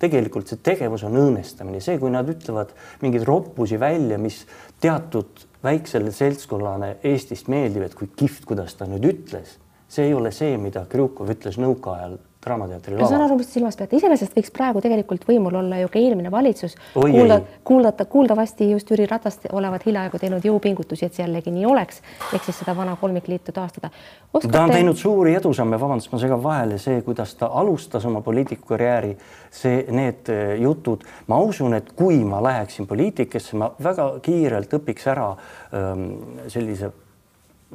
Tegelikult 0.00 0.48
see 0.48 0.62
tegevus 0.64 1.04
on 1.08 1.18
õõnestamine, 1.20 1.82
see, 1.84 1.98
kui 2.00 2.12
nad 2.12 2.28
ütlevad 2.30 2.72
mingeid 3.02 3.26
roppusi 3.28 3.78
välja, 3.80 4.18
mis 4.20 4.42
teatud 4.80 5.44
väiksele 5.64 6.12
seltskonnale 6.14 6.96
Eestist 7.04 7.50
meeldib, 7.52 7.84
et 7.84 7.96
kui 7.98 8.08
kihvt, 8.16 8.46
kuidas 8.48 8.78
ta 8.78 8.88
nüüd 8.88 9.04
ütles, 9.10 9.58
see 9.90 10.08
ei 10.08 10.16
ole 10.16 10.32
see, 10.32 10.56
mida 10.60 10.86
Krjukov 10.88 11.34
ütles 11.34 11.60
nõukaajal 11.60 12.16
Draamateatri 12.40 12.94
laval. 12.94 13.08
saan 13.08 13.22
aru, 13.26 13.34
mis 13.36 13.50
te 13.50 13.58
silmas 13.58 13.76
peate, 13.76 13.98
iseenesest 13.98 14.32
võiks 14.38 14.52
praegu 14.56 14.80
tegelikult 14.80 15.26
võimul 15.28 15.58
olla 15.60 15.82
ju 15.82 15.90
ka 15.92 16.00
eelmine 16.00 16.30
valitsus, 16.32 16.72
kuulda, 16.94 17.36
kuuldata, 17.68 18.06
kuuldavasti 18.08 18.70
just 18.70 18.88
Jüri 18.88 19.04
Ratast 19.10 19.44
olevat 19.52 19.84
hiljaaegu 19.84 20.16
teinud 20.22 20.46
jõupingutusi, 20.48 21.04
et 21.04 21.18
see 21.18 21.26
jällegi 21.26 21.52
nii 21.52 21.66
oleks, 21.68 22.00
ehk 22.32 22.48
siis 22.48 22.62
seda 22.62 22.72
vana 22.78 22.96
kolmikliitu 23.00 23.52
taastada. 23.52 23.92
Oskate.... 24.32 24.54
ta 24.56 24.64
on 24.64 24.72
teinud 24.72 24.96
suuri 24.96 25.36
edusamme, 25.36 25.76
vabandust, 25.84 26.08
ma 26.14 26.22
segan 26.24 26.40
vahele, 26.40 26.80
see, 26.80 27.04
kuidas 27.04 27.36
ta 27.36 27.52
alustas 27.60 28.08
oma 28.08 28.24
poliitikukarjääri, 28.24 29.12
see, 29.52 29.84
need 29.92 30.32
eh, 30.32 30.56
jutud, 30.64 31.04
ma 31.28 31.44
usun, 31.44 31.76
et 31.76 31.92
kui 31.92 32.24
ma 32.24 32.40
läheksin 32.48 32.88
poliitikasse, 32.88 33.60
ma 33.60 33.68
väga 33.84 34.14
kiirelt 34.24 34.80
õpiks 34.80 35.12
ära 35.12 35.34
ähm, 35.76 36.06
sellise 36.48 36.88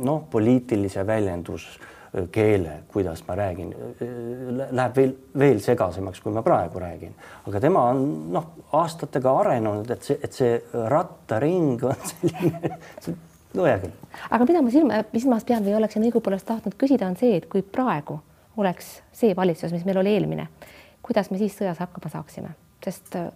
noh, 0.01 0.25
poliitilise 0.31 1.05
väljendus 1.05 1.75
keele, 2.31 2.79
kuidas 2.91 3.23
ma 3.27 3.35
räägin, 3.35 3.73
läheb 4.71 4.95
veel, 4.95 5.13
veel 5.39 5.59
segasemaks, 5.63 6.21
kui 6.23 6.33
ma 6.33 6.43
praegu 6.45 6.79
räägin. 6.79 7.13
aga 7.47 7.59
tema 7.59 7.83
on 7.91 8.05
noh, 8.33 8.47
aastatega 8.71 9.33
arenenud, 9.41 9.89
et 9.91 10.03
see, 10.03 10.19
et 10.23 10.33
see 10.33 10.53
rattaring 10.91 11.83
on 11.83 12.07
selline, 12.11 12.71
no 13.57 13.67
hea 13.67 13.81
küll. 13.83 13.97
aga 14.29 14.47
mida 14.47 14.63
ma 14.63 14.73
silma, 14.73 15.01
silmas 15.15 15.47
pean 15.47 15.65
või 15.65 15.75
oleksin 15.79 16.07
õigupoolest 16.07 16.47
tahtnud 16.47 16.79
küsida, 16.79 17.09
on 17.11 17.19
see, 17.19 17.35
et 17.41 17.49
kui 17.51 17.65
praegu 17.65 18.19
oleks 18.57 18.99
see 19.15 19.35
valitsus, 19.35 19.73
mis 19.75 19.85
meil 19.87 19.99
oli 20.03 20.15
eelmine, 20.15 20.47
kuidas 21.05 21.31
me 21.31 21.41
siis 21.41 21.57
sõjas 21.57 21.81
hakkama 21.83 22.11
saaksime, 22.13 22.55
sest 22.85 23.19
äh, 23.19 23.27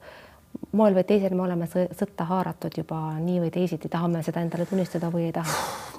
moel 0.71 0.93
või 0.93 1.03
teisel 1.07 1.33
me 1.37 1.43
oleme 1.45 1.67
sõtta 1.69 2.25
haaratud 2.29 2.75
juba 2.77 2.99
nii 3.21 3.39
või 3.43 3.51
teisiti, 3.53 3.89
tahame 3.89 4.21
seda 4.25 4.43
endale 4.45 4.67
tunnistada 4.69 5.09
või 5.13 5.27
ei 5.29 5.33
taha? 5.33 5.53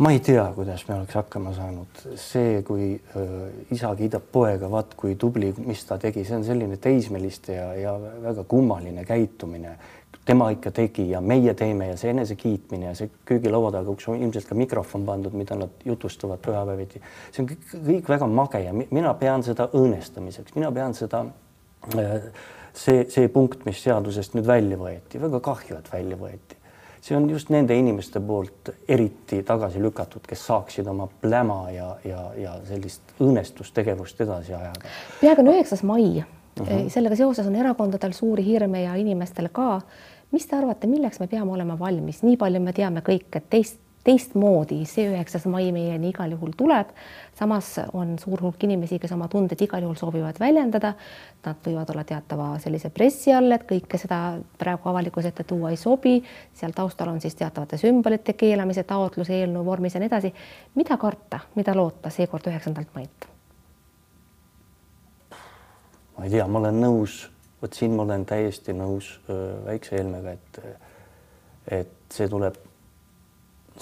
ma 0.05 0.13
ei 0.15 0.21
tea, 0.25 0.45
kuidas 0.55 0.85
me 0.89 0.95
oleks 0.97 1.17
hakkama 1.19 1.53
saanud, 1.57 2.03
see, 2.21 2.61
kui 2.67 2.93
äh, 2.95 3.33
isa 3.75 3.91
kiidab 3.99 4.29
poega, 4.33 4.71
vaat 4.71 4.95
kui 4.99 5.17
tubli, 5.21 5.51
mis 5.67 5.83
ta 5.89 5.99
tegi, 6.01 6.25
see 6.27 6.39
on 6.39 6.47
selline 6.47 6.79
teismeliste 6.83 7.57
ja, 7.57 7.73
ja 7.79 7.97
väga 7.99 8.45
kummaline 8.49 9.05
käitumine. 9.09 9.79
tema 10.25 10.51
ikka 10.53 10.71
tegi 10.71 11.09
ja 11.11 11.21
meie 11.21 11.55
teeme 11.55 11.89
ja 11.89 11.97
see 11.97 12.11
enesekiitmine 12.11 12.87
ja 12.87 12.95
see 12.95 13.11
köögilaua 13.27 13.73
taga, 13.73 13.95
kus 13.95 14.09
on 14.09 14.21
ilmselt 14.23 14.47
ka 14.47 14.55
mikrofon 14.55 15.07
pandud, 15.07 15.35
mida 15.35 15.57
nad 15.59 15.83
jutustavad 15.85 16.39
pühapäeviti, 16.45 17.03
see 17.33 17.43
on 17.43 17.49
kõik, 17.51 17.67
kõik 17.89 18.09
väga 18.15 18.27
mage 18.31 18.63
ja 18.63 18.73
mina 18.77 19.15
pean 19.19 19.43
seda 19.43 19.67
õõnestamiseks, 19.75 20.55
mina 20.55 20.71
pean 20.73 20.95
seda 20.95 21.25
äh, 21.97 22.31
see, 22.73 23.05
see 23.09 23.29
punkt, 23.29 23.65
mis 23.67 23.83
seadusest 23.83 24.35
nüüd 24.37 24.47
välja 24.47 24.79
võeti, 24.81 25.21
väga 25.23 25.41
kahju, 25.45 25.79
et 25.79 25.93
välja 25.93 26.19
võeti. 26.21 26.57
see 27.01 27.17
on 27.17 27.31
just 27.31 27.49
nende 27.49 27.75
inimeste 27.75 28.21
poolt 28.21 28.71
eriti 28.89 29.43
tagasi 29.43 29.81
lükatud, 29.81 30.27
kes 30.29 30.47
saaksid 30.47 30.87
oma 30.87 31.09
pläma 31.21 31.71
ja, 31.73 31.97
ja, 32.05 32.25
ja 32.37 32.55
sellist 32.69 33.15
õõnestustegevust 33.21 34.21
edasi 34.21 34.55
ajada. 34.55 34.95
peaaegu 35.21 35.47
on 35.47 35.53
üheksas 35.55 35.83
mai 35.83 36.09
uh. 36.19 36.25
-huh. 36.61 36.89
sellega 36.89 37.17
seoses 37.17 37.47
on 37.47 37.57
erakondadel 37.57 38.13
suuri 38.13 38.45
hirme 38.45 38.83
ja 38.83 38.95
inimestel 38.95 39.49
ka. 39.53 39.81
mis 40.31 40.47
te 40.47 40.57
arvate, 40.57 40.87
milleks 40.87 41.21
me 41.21 41.27
peame 41.27 41.53
olema 41.53 41.79
valmis, 41.79 42.23
nii 42.23 42.37
palju 42.37 42.61
me 42.61 42.73
teame 42.73 43.01
kõik, 43.01 43.31
et 43.33 43.51
teist 43.51 43.79
teistmoodi 44.05 44.81
see 44.89 45.09
üheksas 45.11 45.45
mai 45.51 45.69
meieni 45.77 46.09
igal 46.11 46.33
juhul 46.33 46.53
tuleb. 46.57 46.89
samas 47.37 47.81
on 47.93 48.19
suur 48.19 48.41
hulk 48.41 48.65
inimesi, 48.65 48.99
kes 48.99 49.13
oma 49.13 49.29
tundeid 49.29 49.61
igal 49.61 49.83
juhul 49.83 49.97
soovivad 49.97 50.41
väljendada. 50.41 50.93
Nad 51.45 51.57
võivad 51.65 51.91
olla 51.93 52.05
teatava 52.05 52.51
sellise 52.61 52.91
pressi 52.91 53.33
all, 53.33 53.53
et 53.53 53.65
kõike 53.69 53.99
seda 54.01 54.39
praegu 54.59 54.89
avalikkuse 54.89 55.33
ette 55.33 55.45
tuua 55.45 55.71
ei 55.71 55.77
sobi. 55.77 56.23
seal 56.55 56.73
taustal 56.77 57.09
on 57.09 57.21
siis 57.21 57.35
teatavate 57.35 57.77
sümbolite 57.81 58.33
keelamise 58.33 58.85
taotlus 58.85 59.31
eelnõu 59.31 59.65
vormis 59.65 59.95
ja 59.95 60.01
nii 60.01 60.13
edasi. 60.13 60.33
mida 60.75 60.97
karta, 60.97 61.41
mida 61.55 61.75
loota 61.77 62.11
seekord 62.11 62.47
üheksandalt 62.47 62.95
mailt? 62.95 63.29
ma 66.17 66.25
ei 66.25 66.31
tea, 66.31 66.47
ma 66.47 66.59
olen 66.59 66.81
nõus, 66.81 67.31
vot 67.63 67.73
siin 67.73 67.95
ma 67.97 68.03
olen 68.03 68.27
täiesti 68.27 68.73
nõus 68.73 69.21
väikse 69.67 69.97
Helmega, 69.97 70.33
et 70.33 70.61
et 71.71 71.97
see 72.11 72.29
tuleb 72.29 72.57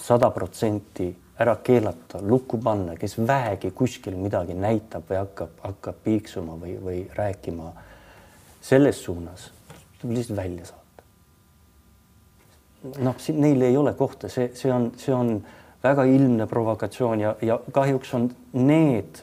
sada 0.03 0.31
protsenti 0.31 1.09
ära 1.39 1.57
keelata, 1.63 2.21
lukku 2.23 2.59
panna, 2.63 2.97
kes 2.99 3.19
vähegi 3.19 3.71
kuskil 3.71 4.17
midagi 4.19 4.57
näitab 4.59 5.07
või 5.11 5.21
hakkab, 5.21 5.53
hakkab 5.63 6.01
piiksuma 6.05 6.57
või, 6.59 6.75
või 6.83 7.05
rääkima 7.15 7.71
selles 8.65 8.99
suunas, 9.05 9.51
tuleb 10.01 10.17
lihtsalt 10.17 10.39
välja 10.39 10.67
saata. 10.73 11.05
noh, 13.05 13.15
siin 13.19 13.41
neil 13.41 13.63
ei 13.63 13.77
ole 13.77 13.95
kohta, 13.95 14.29
see, 14.29 14.51
see 14.55 14.73
on, 14.73 14.91
see 14.99 15.15
on 15.15 15.39
väga 15.83 16.05
ilmne 16.11 16.47
provokatsioon 16.51 17.23
ja, 17.23 17.35
ja 17.43 17.61
kahjuks 17.73 18.15
on 18.19 18.31
need 18.53 19.23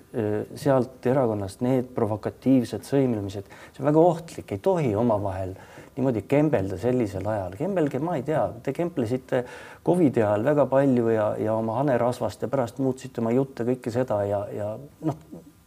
sealt 0.56 1.06
erakonnast, 1.08 1.64
need 1.64 1.92
provokatiivsed 1.96 2.88
sõimlemised, 2.88 3.52
see 3.74 3.84
on 3.84 3.92
väga 3.92 4.00
ohtlik, 4.00 4.56
ei 4.56 4.64
tohi 4.64 4.96
omavahel 4.96 5.52
äh, 5.52 5.75
niimoodi 5.96 6.26
kembelda 6.28 6.78
sellisel 6.80 7.28
ajal, 7.32 7.56
kembelge, 7.60 8.00
ma 8.04 8.18
ei 8.20 8.24
tea, 8.28 8.46
te 8.64 8.74
kemplesite 8.76 9.44
Covidi 9.86 10.24
ajal 10.24 10.44
väga 10.44 10.66
palju 10.72 11.12
ja, 11.14 11.28
ja 11.40 11.56
oma 11.56 11.80
hanerasvast 11.80 12.44
ja 12.44 12.52
pärast 12.52 12.82
muutsite 12.84 13.24
oma 13.24 13.32
jutte, 13.36 13.68
kõike 13.68 13.94
seda 13.94 14.22
ja, 14.28 14.42
ja 14.52 14.74
noh, 15.08 15.22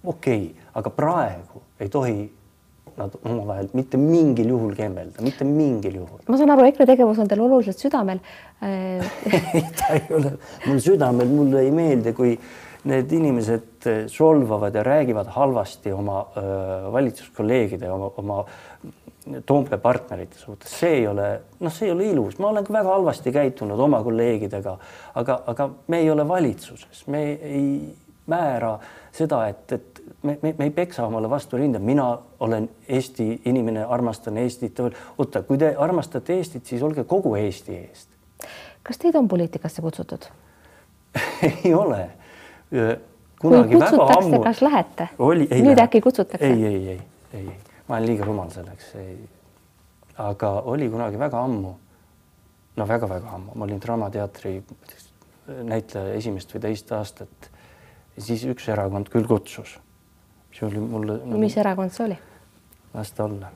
okei 0.05 0.51
okay., 0.51 0.69
aga 0.79 0.93
praegu 0.95 1.65
ei 1.81 1.89
tohi 1.93 2.19
nad 2.99 3.15
omavahel 3.23 3.69
mitte 3.79 3.99
mingil 4.01 4.49
juhul 4.53 4.75
kembelda, 4.77 5.23
mitte 5.23 5.47
mingil 5.47 6.01
juhul. 6.01 6.23
ma 6.27 6.39
saan 6.41 6.53
aru, 6.55 6.67
EKRE 6.69 6.87
tegevus 6.93 7.21
on 7.23 7.29
teil 7.31 7.43
oluliselt 7.45 7.81
südamel 7.81 8.21
ei, 8.69 9.67
ta 9.79 9.93
ei 9.95 10.09
ole 10.19 10.35
mul 10.67 10.81
südamel, 10.83 11.31
mulle 11.31 11.63
ei 11.67 11.71
meeldi, 11.75 12.15
kui 12.17 12.35
need 12.89 13.13
inimesed 13.13 13.89
solvavad 14.11 14.75
ja 14.75 14.83
räägivad 14.87 15.31
halvasti 15.35 15.93
oma 15.93 16.21
öö, 16.37 16.93
valitsuskolleegide, 16.93 17.91
oma, 17.91 18.11
oma 18.17 18.45
Toompea 19.47 19.79
partnerite 19.79 20.39
suhtes, 20.39 20.73
see 20.81 21.01
ei 21.01 21.07
ole, 21.07 21.29
noh, 21.61 21.73
see 21.73 21.89
ei 21.89 21.93
ole 21.93 22.07
ilus, 22.13 22.39
ma 22.39 22.49
olen 22.49 22.65
ka 22.65 22.73
väga 22.73 22.95
halvasti 22.95 23.33
käitunud 23.35 23.81
oma 23.81 24.03
kolleegidega, 24.05 24.77
aga, 25.21 25.41
aga 25.53 25.69
me 25.89 26.01
ei 26.05 26.11
ole 26.11 26.29
valitsuses, 26.29 27.07
me 27.13 27.23
ei, 27.33 27.69
määra 28.29 28.75
seda, 29.13 29.43
et, 29.49 29.73
et 29.73 30.03
me, 30.23 30.39
me, 30.43 30.55
me 30.59 30.69
ei 30.69 30.75
peksa 30.75 31.07
omale 31.07 31.31
vastu 31.31 31.57
rinda, 31.57 31.79
mina 31.79 32.11
olen 32.41 32.69
Eesti 32.89 33.29
inimene, 33.45 33.85
armastan 33.85 34.39
Eestit. 34.39 34.81
oota, 35.19 35.43
kui 35.43 35.59
te 35.59 35.75
armastate 35.79 36.37
Eestit, 36.37 36.67
siis 36.67 36.83
olge 36.83 37.05
kogu 37.05 37.35
Eesti 37.37 37.77
eest. 37.77 38.09
kas 38.83 38.99
teid 38.99 39.17
on 39.19 39.29
poliitikasse 39.29 39.83
kutsutud 39.83 40.29
ei 41.65 41.75
ole. 41.75 42.11
kunagi 43.41 43.81
väga 43.81 44.11
ammu. 44.19 44.43
kas 44.43 44.63
lähete? 44.63 45.09
nüüd 45.19 45.83
äkki 45.83 46.01
kutsutakse? 46.01 46.47
ei, 46.47 46.65
ei, 46.65 46.89
ei, 46.89 47.01
ei, 47.35 47.49
ma 47.89 47.97
olen 47.97 48.07
liiga 48.07 48.25
rumal 48.29 48.51
selleks. 48.53 48.93
aga 50.19 50.51
oli 50.61 50.89
kunagi 50.91 51.19
väga 51.19 51.45
ammu. 51.45 51.75
no 52.77 52.87
väga-väga 52.89 53.35
ammu, 53.35 53.55
ma 53.55 53.65
olin 53.65 53.81
Draamateatri 53.81 54.63
näitleja 55.49 56.15
esimest 56.15 56.53
või 56.55 56.61
teist 56.69 56.93
aastat. 56.93 57.51
siis 58.19 58.45
üks 58.45 58.69
erakond 58.69 59.09
küll 59.09 59.27
kutsus. 59.27 59.79
mis 60.51 60.63
oli 60.63 60.81
mulle 60.81 61.21
no,. 61.25 61.39
mis 61.39 61.57
erakond 61.57 61.93
see 61.93 62.05
oli? 62.07 62.19
las 62.95 63.13
ta 63.13 63.25
olla 63.25 63.51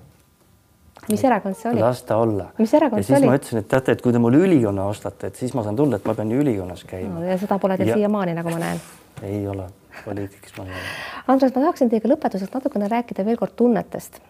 mis 1.09 1.25
erakond 1.25 1.57
see 1.57 1.71
oli? 1.71 1.81
las 1.81 2.03
ta 2.03 2.17
olla. 2.17 2.49
mis 2.59 2.75
erakond 2.75 3.05
see 3.05 3.17
oli? 3.17 3.27
ma 3.27 3.37
ütlesin, 3.39 3.63
et 3.63 3.69
teate, 3.69 3.97
et 3.97 4.03
kui 4.03 4.13
te 4.15 4.21
mulle 4.23 4.43
ülikonna 4.47 4.87
ostate, 4.91 5.33
et 5.33 5.39
siis 5.41 5.55
ma 5.55 5.65
saan 5.67 5.77
tulla, 5.77 5.99
et 5.99 6.07
ma 6.07 6.15
pean 6.15 6.31
ju 6.31 6.43
ülikonnas 6.43 6.85
käima 6.89 7.19
no,. 7.19 7.25
ja 7.27 7.39
seda 7.41 7.59
pole 7.63 7.79
teil 7.81 7.93
ja... 7.93 7.99
siiamaani, 8.01 8.37
nagu 8.39 8.53
ma 8.55 8.61
näen. 8.63 8.83
ei 9.23 9.47
ole, 9.49 9.67
poliitikas 10.05 10.57
ma 10.59 10.67
ei 10.67 10.75
ole. 10.75 10.97
Andres, 11.35 11.55
ma 11.55 11.67
tahaksin 11.67 11.93
teiega 11.93 12.11
lõpetuseks 12.13 12.55
natukene 12.55 12.89
rääkida 12.93 13.25
veel 13.29 13.39
kord 13.41 13.57
tunnetest. 13.57 14.21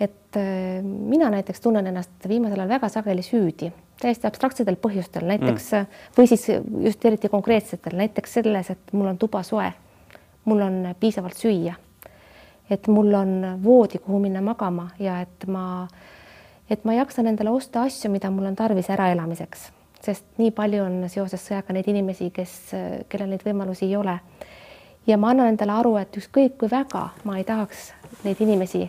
et 0.00 0.36
äh, 0.36 0.78
mina 0.84 1.30
näiteks 1.30 1.60
tunnen 1.60 1.86
ennast 1.86 2.28
viimasel 2.28 2.60
ajal 2.60 2.68
väga 2.68 2.88
sageli 2.88 3.22
süüdi, 3.22 3.72
täiesti 4.00 4.28
abstraktsetel 4.28 4.76
põhjustel, 4.78 5.26
näiteks 5.26 5.72
mm. 5.72 5.98
või 6.18 6.30
siis 6.30 6.46
just 6.84 7.04
eriti 7.04 7.28
konkreetsetel, 7.28 7.98
näiteks 7.98 8.38
selles, 8.38 8.70
et 8.70 8.92
mul 8.92 9.10
on 9.10 9.18
tuba 9.18 9.42
soe, 9.42 9.72
mul 10.44 10.62
on 10.62 10.80
piisavalt 11.00 11.36
süüa 11.36 11.74
et 12.70 12.86
mul 12.86 13.14
on 13.14 13.58
voodi, 13.64 13.98
kuhu 13.98 14.18
minna 14.18 14.40
magama 14.44 14.88
ja 14.98 15.20
et 15.20 15.46
ma, 15.46 15.88
et 16.70 16.84
ma 16.84 16.94
jaksan 16.98 17.30
endale 17.30 17.50
osta 17.50 17.82
asju, 17.88 18.10
mida 18.12 18.30
mul 18.30 18.50
on 18.50 18.56
tarvis 18.56 18.90
äraelamiseks, 18.92 19.68
sest 20.04 20.26
nii 20.40 20.52
palju 20.56 20.84
on 20.84 21.00
seoses 21.10 21.44
sõjaga 21.48 21.76
neid 21.76 21.88
inimesi, 21.88 22.30
kes, 22.34 22.58
kellel 23.08 23.32
neid 23.32 23.44
võimalusi 23.46 23.88
ei 23.88 23.96
ole. 23.96 24.18
Ja 25.08 25.16
ma 25.16 25.30
annan 25.30 25.48
endale 25.48 25.72
aru, 25.72 25.96
et 25.96 26.16
ükskõik 26.20 26.58
kui 26.60 26.70
väga 26.70 27.08
ma 27.24 27.38
ei 27.38 27.44
tahaks 27.48 27.92
neid 28.24 28.40
inimesi, 28.44 28.84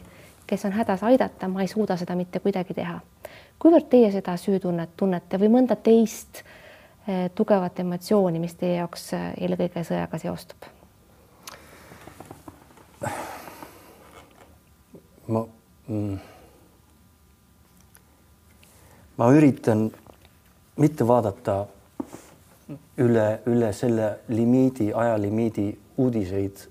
kes 0.47 0.65
on 0.67 0.75
hädas, 0.75 1.03
aidata, 1.03 1.47
ma 1.47 1.63
ei 1.63 1.71
suuda 1.71 1.97
seda 1.97 2.15
mitte 2.15 2.39
kuidagi 2.43 2.73
teha. 2.73 2.99
kuivõrd 3.59 3.89
teie 3.89 4.11
seda 4.11 4.37
süütunnet 4.37 4.95
tunnete 4.97 5.39
või 5.39 5.49
mõnda 5.55 5.75
teist 5.75 6.43
eh, 7.07 7.29
tugevat 7.35 7.79
emotsiooni, 7.79 8.39
mis 8.39 8.55
teie 8.55 8.77
jaoks 8.79 9.13
eh, 9.13 9.33
eelkõige 9.37 9.83
sõjaga 9.83 10.19
seostub? 10.19 10.69
ma 15.27 15.45
mm,, 15.87 16.15
ma 19.17 19.27
üritan 19.31 19.89
mitte 20.77 21.07
vaadata 21.07 21.61
üle, 22.97 23.27
üle 23.45 23.73
selle 23.73 24.17
limiidi, 24.27 24.93
ajalimiidi 24.93 25.69
uudiseid. 25.99 26.63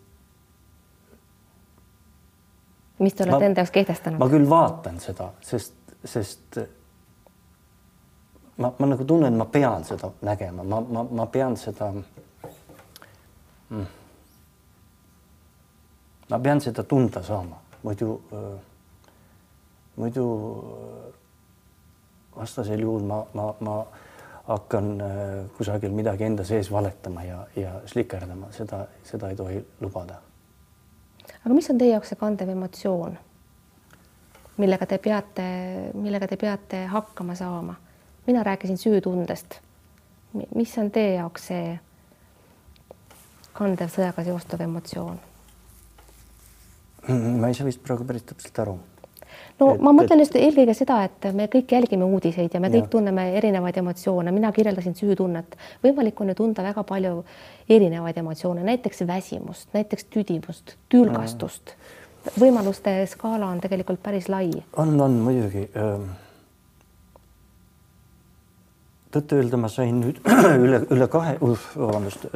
mis 2.99 3.15
te 3.15 3.25
olete 3.25 3.47
enda 3.47 3.63
jaoks 3.63 3.75
kehtestanud? 3.77 4.19
ma 4.19 4.29
küll 4.33 4.49
vaatan 4.51 5.01
seda, 5.01 5.31
sest, 5.45 5.75
sest 6.05 6.59
ma, 8.57 8.73
ma 8.79 8.87
nagu 8.95 9.05
tunnen, 9.05 9.37
ma 9.39 9.45
pean 9.45 9.85
seda 9.85 10.11
nägema, 10.27 10.65
ma, 10.65 10.81
ma, 10.81 11.05
ma 11.21 11.27
pean 11.27 11.57
seda 11.61 11.93
mm,. 13.71 13.87
ma 16.31 16.39
pean 16.49 16.61
seda 16.65 16.83
tunda 16.85 17.23
saama 17.23 17.61
muidu, 17.83 18.21
muidu 19.97 20.27
vastasel 22.37 22.81
juhul 22.81 23.03
ma, 23.03 23.23
ma, 23.35 23.55
ma 23.61 23.79
hakkan 24.49 25.03
kusagil 25.57 25.93
midagi 25.93 26.25
enda 26.25 26.45
sees 26.45 26.71
valetama 26.73 27.23
ja, 27.25 27.43
ja 27.57 27.75
slikerdama, 27.87 28.49
seda, 28.53 28.87
seda 29.05 29.29
ei 29.29 29.37
tohi 29.37 29.59
lubada. 29.81 30.23
aga 31.45 31.55
mis 31.55 31.71
on 31.71 31.79
teie 31.79 31.93
jaoks 31.93 32.15
see 32.15 32.21
kandev 32.21 32.49
emotsioon, 32.55 33.19
millega 34.57 34.87
te 34.87 34.99
peate, 34.99 35.49
millega 35.95 36.29
te 36.29 36.41
peate 36.41 36.87
hakkama 36.87 37.35
saama? 37.35 37.77
mina 38.27 38.43
rääkisin 38.43 38.79
süütundest. 38.79 39.61
mis 40.55 40.79
on 40.79 40.91
teie 40.91 41.15
jaoks 41.15 41.47
see 41.53 41.79
kandev 43.53 43.91
sõjaga 43.91 44.25
seostuv 44.25 44.61
emotsioon? 44.61 45.21
ma 47.09 47.49
ei 47.49 47.57
saa 47.57 47.67
vist 47.67 47.83
praegu 47.83 48.05
päris 48.05 48.27
täpselt 48.29 48.59
aru. 48.65 48.79
No 49.61 49.71
et, 49.75 49.83
ma 49.83 49.93
mõtlen 49.97 50.23
just 50.23 50.37
eelkõige 50.39 50.75
seda, 50.77 51.01
et 51.09 51.29
me 51.37 51.49
kõik 51.53 51.73
jälgime 51.75 52.07
uudiseid 52.09 52.55
ja 52.55 52.61
me 52.63 52.71
kõik 52.73 52.87
ja. 52.87 52.93
tunneme 52.93 53.29
erinevaid 53.39 53.81
emotsioone, 53.83 54.33
mina 54.35 54.53
kirjeldasin 54.55 54.97
süütunnet, 54.99 55.59
võimalik 55.85 56.21
on 56.23 56.33
ju 56.33 56.39
tunda 56.43 56.65
väga 56.67 56.85
palju 56.89 57.23
erinevaid 57.69 58.21
emotsioone, 58.23 58.65
näiteks 58.67 59.05
väsimust, 59.09 59.69
näiteks 59.75 60.09
tüdimust, 60.15 60.77
tülgastust. 60.93 61.75
võimaluste 62.39 62.95
skaala 63.07 63.53
on 63.53 63.61
tegelikult 63.61 64.03
päris 64.03 64.29
lai. 64.29 64.51
on, 64.77 65.01
on 65.01 65.21
muidugi. 65.25 65.69
tõtt-öelda 69.13 69.57
ma 69.57 69.69
sain 69.73 70.01
nüüd 70.03 70.21
üle, 70.65 70.85
üle 70.91 71.09
kahe, 71.09 71.39
vabandust, 71.41 72.29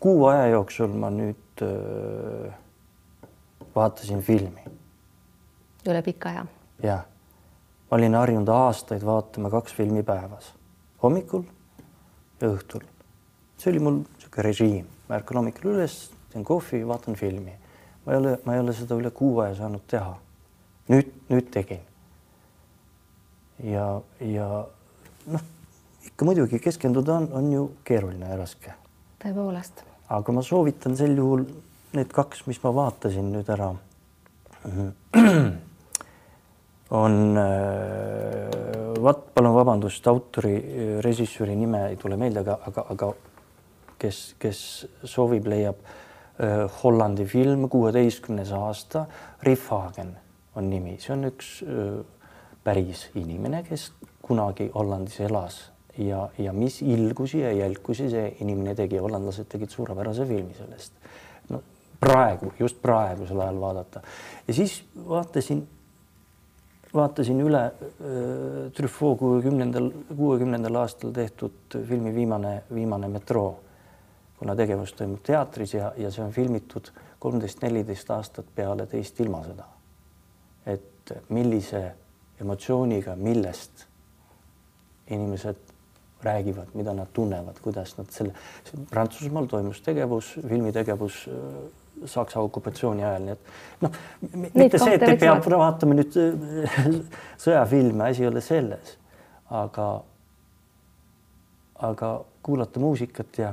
kuu 0.00 0.26
aja 0.30 0.46
jooksul 0.54 0.94
ma 0.94 1.10
nüüd 1.10 1.62
öö, 1.62 2.50
vaatasin 3.74 4.20
filmi. 4.20 4.77
Üle 5.86 6.02
pika 6.02 6.32
aja? 6.32 6.46
jah, 6.82 7.04
ma 7.90 7.96
olin 7.96 8.14
harjunud 8.14 8.48
aastaid 8.52 9.04
vaatama 9.06 9.50
kaks 9.50 9.74
filmi 9.74 10.02
päevas, 10.02 10.52
hommikul 11.02 11.44
ja 12.40 12.52
õhtul. 12.52 12.84
see 13.58 13.72
oli 13.72 13.82
mul 13.82 14.00
niisugune 14.02 14.46
režiim, 14.46 14.86
ma 15.08 15.18
ärkan 15.18 15.40
hommikul 15.40 15.74
üles, 15.74 15.98
teen 16.32 16.44
kohvi, 16.44 16.84
vaatan 16.86 17.18
filmi. 17.18 17.54
ma 18.06 18.12
ei 18.12 18.18
ole, 18.18 18.38
ma 18.44 18.54
ei 18.54 18.60
ole 18.64 18.74
seda 18.76 18.98
üle 18.98 19.10
kuu 19.10 19.38
aja 19.44 19.54
saanud 19.58 19.86
teha. 19.90 20.16
nüüd, 20.88 21.12
nüüd 21.28 21.52
tegin. 21.54 21.80
ja, 23.64 24.00
ja 24.20 24.48
noh, 25.26 25.46
ikka 26.06 26.24
muidugi 26.24 26.58
keskenduda 26.58 27.14
on, 27.22 27.30
on 27.32 27.52
ju 27.52 27.70
keeruline 27.84 28.28
ja 28.28 28.36
raske. 28.38 28.74
tõepoolest. 29.24 29.84
aga 30.08 30.32
ma 30.32 30.42
soovitan 30.42 30.96
sel 30.96 31.16
juhul 31.16 31.46
need 31.96 32.12
kaks, 32.12 32.46
mis 32.46 32.60
ma 32.62 32.74
vaatasin 32.74 33.32
nüüd 33.32 33.48
ära, 33.52 33.72
on 36.90 37.36
äh, 37.36 39.02
vaat 39.02 39.24
palun 39.34 39.54
vabandust, 39.54 40.06
autori, 40.08 40.54
režissööri 41.04 41.56
nime 41.56 41.84
ei 41.90 41.96
tule 42.00 42.16
meelde, 42.20 42.42
aga, 42.44 42.58
aga, 42.70 42.84
aga 42.94 43.10
kes, 44.00 44.20
kes 44.40 44.60
soovib, 45.04 45.48
leiab 45.50 45.82
äh, 45.84 46.64
Hollandi 46.82 47.26
film, 47.28 47.68
kuueteistkümnes 47.72 48.52
aasta, 48.56 49.06
Riffhagen 49.46 50.14
on 50.56 50.70
nimi, 50.70 50.96
see 51.02 51.14
on 51.14 51.28
üks 51.30 51.58
äh, 51.66 51.98
päris 52.64 53.08
inimene, 53.18 53.62
kes 53.68 53.90
kunagi 54.24 54.70
Hollandis 54.74 55.20
elas 55.24 55.60
ja, 55.98 56.28
ja 56.38 56.52
mis 56.52 56.82
ilgusi 56.82 57.40
ja 57.40 57.52
jälkusi 57.52 58.10
see 58.12 58.28
inimene 58.44 58.74
tegi, 58.78 59.00
hollandlased 59.02 59.48
tegid 59.50 59.72
suurepärase 59.74 60.26
filmi 60.28 60.54
sellest. 60.58 60.94
Praegu, 61.98 62.52
just 62.60 62.78
praegusel 62.78 63.40
ajal 63.42 63.56
vaadata. 63.60 64.00
ja 64.46 64.54
siis 64.54 64.84
vaatasin, 65.08 65.64
vaatasin 66.94 67.40
üle 67.40 67.62
Truffaut 68.74 69.18
kuuekümnendal, 69.18 69.90
kuuekümnendal 70.16 70.80
aastal 70.82 71.12
tehtud 71.12 71.78
filmi 71.88 72.14
Viimane, 72.14 72.62
viimane 72.74 73.08
metroo, 73.08 73.50
kuna 74.38 74.56
tegevus 74.56 74.92
toimub 74.96 75.22
teatris 75.26 75.74
ja, 75.74 75.92
ja 75.96 76.10
see 76.14 76.24
on 76.24 76.32
filmitud 76.32 76.92
kolmteist, 77.18 77.62
neliteist 77.62 78.10
aastat 78.14 78.50
peale 78.54 78.86
teist 78.86 79.20
ilmasõda. 79.20 79.66
et 80.68 81.12
millise 81.32 81.80
emotsiooniga, 82.40 83.14
millest 83.16 83.86
inimesed 85.10 85.56
räägivad, 86.22 86.74
mida 86.74 86.92
nad 86.94 87.08
tunnevad, 87.12 87.60
kuidas 87.62 87.94
nad 87.98 88.10
selle, 88.12 88.34
Prantsusmaal 88.90 89.46
toimus 89.46 89.80
tegevus, 89.80 90.34
filmitegevus 90.48 91.22
Saksa 92.06 92.40
okupatsiooni 92.40 93.04
ajal, 93.04 93.24
nii 93.24 93.34
et 93.34 93.82
noh, 93.84 93.98
mitte 94.54 94.80
see, 94.80 94.94
et 94.96 95.04
te 95.04 95.16
peab 95.20 95.46
vaatama 95.50 95.96
nüüd 95.98 96.18
äh, 96.20 96.84
sõjafilme, 97.44 98.10
asi 98.10 98.24
ei 98.24 98.30
ole 98.30 98.42
selles, 98.44 98.94
aga, 99.62 99.88
aga 101.90 102.12
kuulata 102.46 102.80
muusikat 102.82 103.42
ja, 103.42 103.52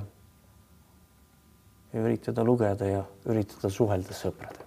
ja 1.93 2.05
üritada 2.05 2.45
lugeda 2.45 2.89
ja 2.89 3.03
üritada 3.31 3.71
suhelda 3.73 4.15
sõpradega. 4.15 4.65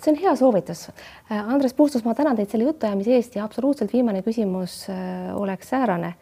See 0.00 0.12
on 0.12 0.16
hea 0.16 0.34
soovitus. 0.36 0.88
Äh, 1.30 1.40
Andres 1.42 1.74
Puustus, 1.74 2.04
ma 2.04 2.14
tänan 2.16 2.38
teid 2.38 2.52
selle 2.52 2.68
jutuajamise 2.68 3.16
eest 3.18 3.34
ja 3.36 3.44
absoluutselt 3.44 3.92
viimane 3.92 4.22
küsimus 4.24 4.84
äh, 4.92 5.34
oleks 5.36 5.74
säärane. 5.74 6.14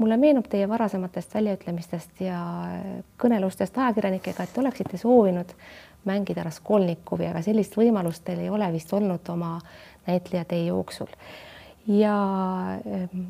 Mulle 0.00 0.16
meenub 0.16 0.46
teie 0.48 0.68
varasematest 0.68 1.34
väljaütlemistest 1.34 2.22
ja 2.24 2.40
kõnelustest 3.20 3.76
ajakirjanikega, 3.76 4.46
et 4.46 4.54
te 4.54 4.62
oleksite 4.62 4.96
soovinud 4.96 5.52
mängida 6.04 6.44
Raskolnikovi, 6.46 7.28
aga 7.30 7.42
sellist 7.42 7.76
võimalust 7.76 8.24
teil 8.24 8.42
ei 8.44 8.50
ole 8.50 8.72
vist 8.72 8.92
olnud 8.92 9.28
oma 9.28 9.58
näitlejatee 10.06 10.64
jooksul. 10.66 11.06
ja, 11.86 12.16
ähm, 12.86 13.22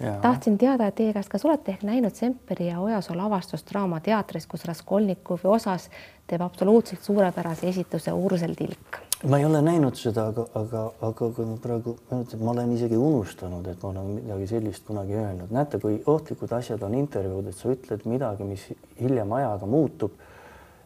ja 0.00 0.18
tahtsin 0.22 0.58
teada 0.58 0.90
teie 0.90 1.12
käest, 1.12 1.28
kas 1.28 1.44
olete 1.44 1.72
ehk 1.72 1.82
näinud 1.82 2.14
Semperi 2.14 2.68
ja 2.68 2.80
Ojasoo 2.80 3.16
lavastust 3.16 3.70
Draamateatris, 3.70 4.46
kus 4.46 4.64
Raskolnikovi 4.64 5.48
osas 5.48 5.90
teeb 6.26 6.40
absoluutselt 6.40 7.02
suurepärase 7.02 7.68
esituse 7.68 8.12
Ursel 8.12 8.54
Tilk 8.54 9.04
ma 9.28 9.38
ei 9.38 9.44
ole 9.44 9.60
näinud 9.64 9.96
seda, 9.96 10.26
aga, 10.32 10.44
aga, 10.58 10.82
aga 11.08 11.28
kui 11.36 11.46
ma 11.48 11.56
praegu 11.60 11.94
meenutan, 12.10 12.42
ma 12.44 12.52
olen 12.52 12.74
isegi 12.76 12.98
unustanud, 13.00 13.66
et 13.70 13.82
ma 13.82 13.90
olen 13.90 14.10
midagi 14.18 14.48
sellist 14.50 14.84
kunagi 14.88 15.16
öelnud. 15.16 15.52
näete, 15.54 15.80
kui 15.80 16.02
ohtlikud 16.06 16.52
asjad 16.52 16.82
on 16.82 16.94
intervjuud, 16.98 17.48
et 17.48 17.56
sa 17.56 17.72
ütled 17.72 18.04
midagi, 18.10 18.44
mis 18.48 18.66
hiljem 19.00 19.32
ajaga 19.32 19.66
muutub. 19.66 20.20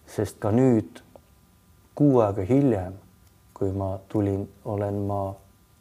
sest 0.09 0.39
ka 0.41 0.49
nüüd 0.49 1.03
kuu 1.99 2.21
aega 2.23 2.45
hiljem, 2.47 2.95
kui 3.55 3.73
ma 3.75 3.97
tulin, 4.09 4.45
olen 4.65 5.03
ma 5.09 5.23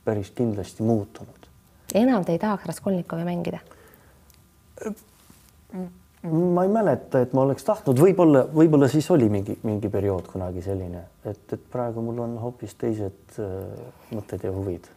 päris 0.05 0.31
kindlasti 0.35 0.83
muutunud. 0.83 1.47
enam 1.93 2.25
te 2.25 2.31
ei 2.31 2.39
tahaks 2.39 2.65
Raskolnikovi 2.65 3.23
mängida? 3.27 3.59
ma 6.31 6.63
ei 6.63 6.69
mäleta, 6.69 7.21
et 7.21 7.33
ma 7.33 7.43
oleks 7.45 7.63
tahtnud, 7.63 7.99
võib-olla, 8.01 8.43
võib-olla 8.53 8.89
siis 8.91 9.09
oli 9.13 9.29
mingi, 9.29 9.59
mingi 9.63 9.89
periood 9.89 10.25
kunagi 10.31 10.63
selline, 10.65 11.03
et, 11.23 11.43
et 11.53 11.67
praegu 11.71 12.01
mul 12.01 12.23
on 12.25 12.37
hoopis 12.41 12.73
teised 12.81 13.37
äh, 13.39 13.51
mõtted 14.11 14.47
ja 14.47 14.53
huvid 14.55 14.89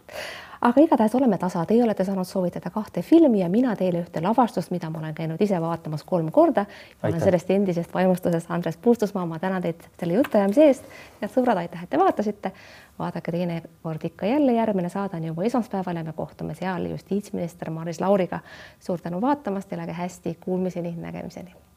aga 0.61 0.81
igatahes 0.81 1.15
oleme 1.15 1.39
tasa, 1.39 1.63
teie 1.67 1.85
olete 1.85 2.05
saanud 2.05 2.29
soovitada 2.29 2.71
kahte 2.71 3.03
filmi 3.03 3.41
ja 3.41 3.49
mina 3.49 3.77
teile 3.77 4.03
ühte 4.05 4.23
lavastust, 4.23 4.71
mida 4.71 4.91
ma 4.91 4.99
olen 5.01 5.15
käinud 5.15 5.41
ise 5.41 5.61
vaatamas 5.61 6.05
kolm 6.05 6.31
korda. 6.33 6.67
olen 7.03 7.21
sellest 7.21 7.51
endisest 7.51 7.95
vaimustusest 7.95 8.51
Andres 8.51 8.77
Puustusmaa, 8.77 9.27
ma 9.27 9.39
tänan 9.39 9.63
teid 9.63 9.89
selle 10.01 10.19
jutuajamise 10.21 10.67
eest. 10.67 10.85
head 11.23 11.33
sõbrad, 11.33 11.63
aitäh, 11.65 11.83
et 11.83 11.91
te 11.91 11.99
vaatasite. 11.99 12.53
vaadake 12.99 13.33
teinekord 13.33 14.05
ikka 14.05 14.27
jälle, 14.27 14.53
järgmine 14.53 14.89
saade 14.89 15.17
on 15.17 15.25
juba 15.25 15.43
esmaspäeval 15.43 15.97
ja 15.97 16.05
me 16.05 16.13
kohtume 16.13 16.55
seal 16.55 16.87
justiitsminister 16.87 17.71
Maris 17.71 18.01
Lauriga. 18.01 18.41
suur 18.81 19.01
tänu 19.01 19.21
vaatamast, 19.21 19.73
elage 19.73 19.93
hästi, 19.93 20.39
kuulmiseni, 20.41 20.95
nägemiseni 20.97 21.70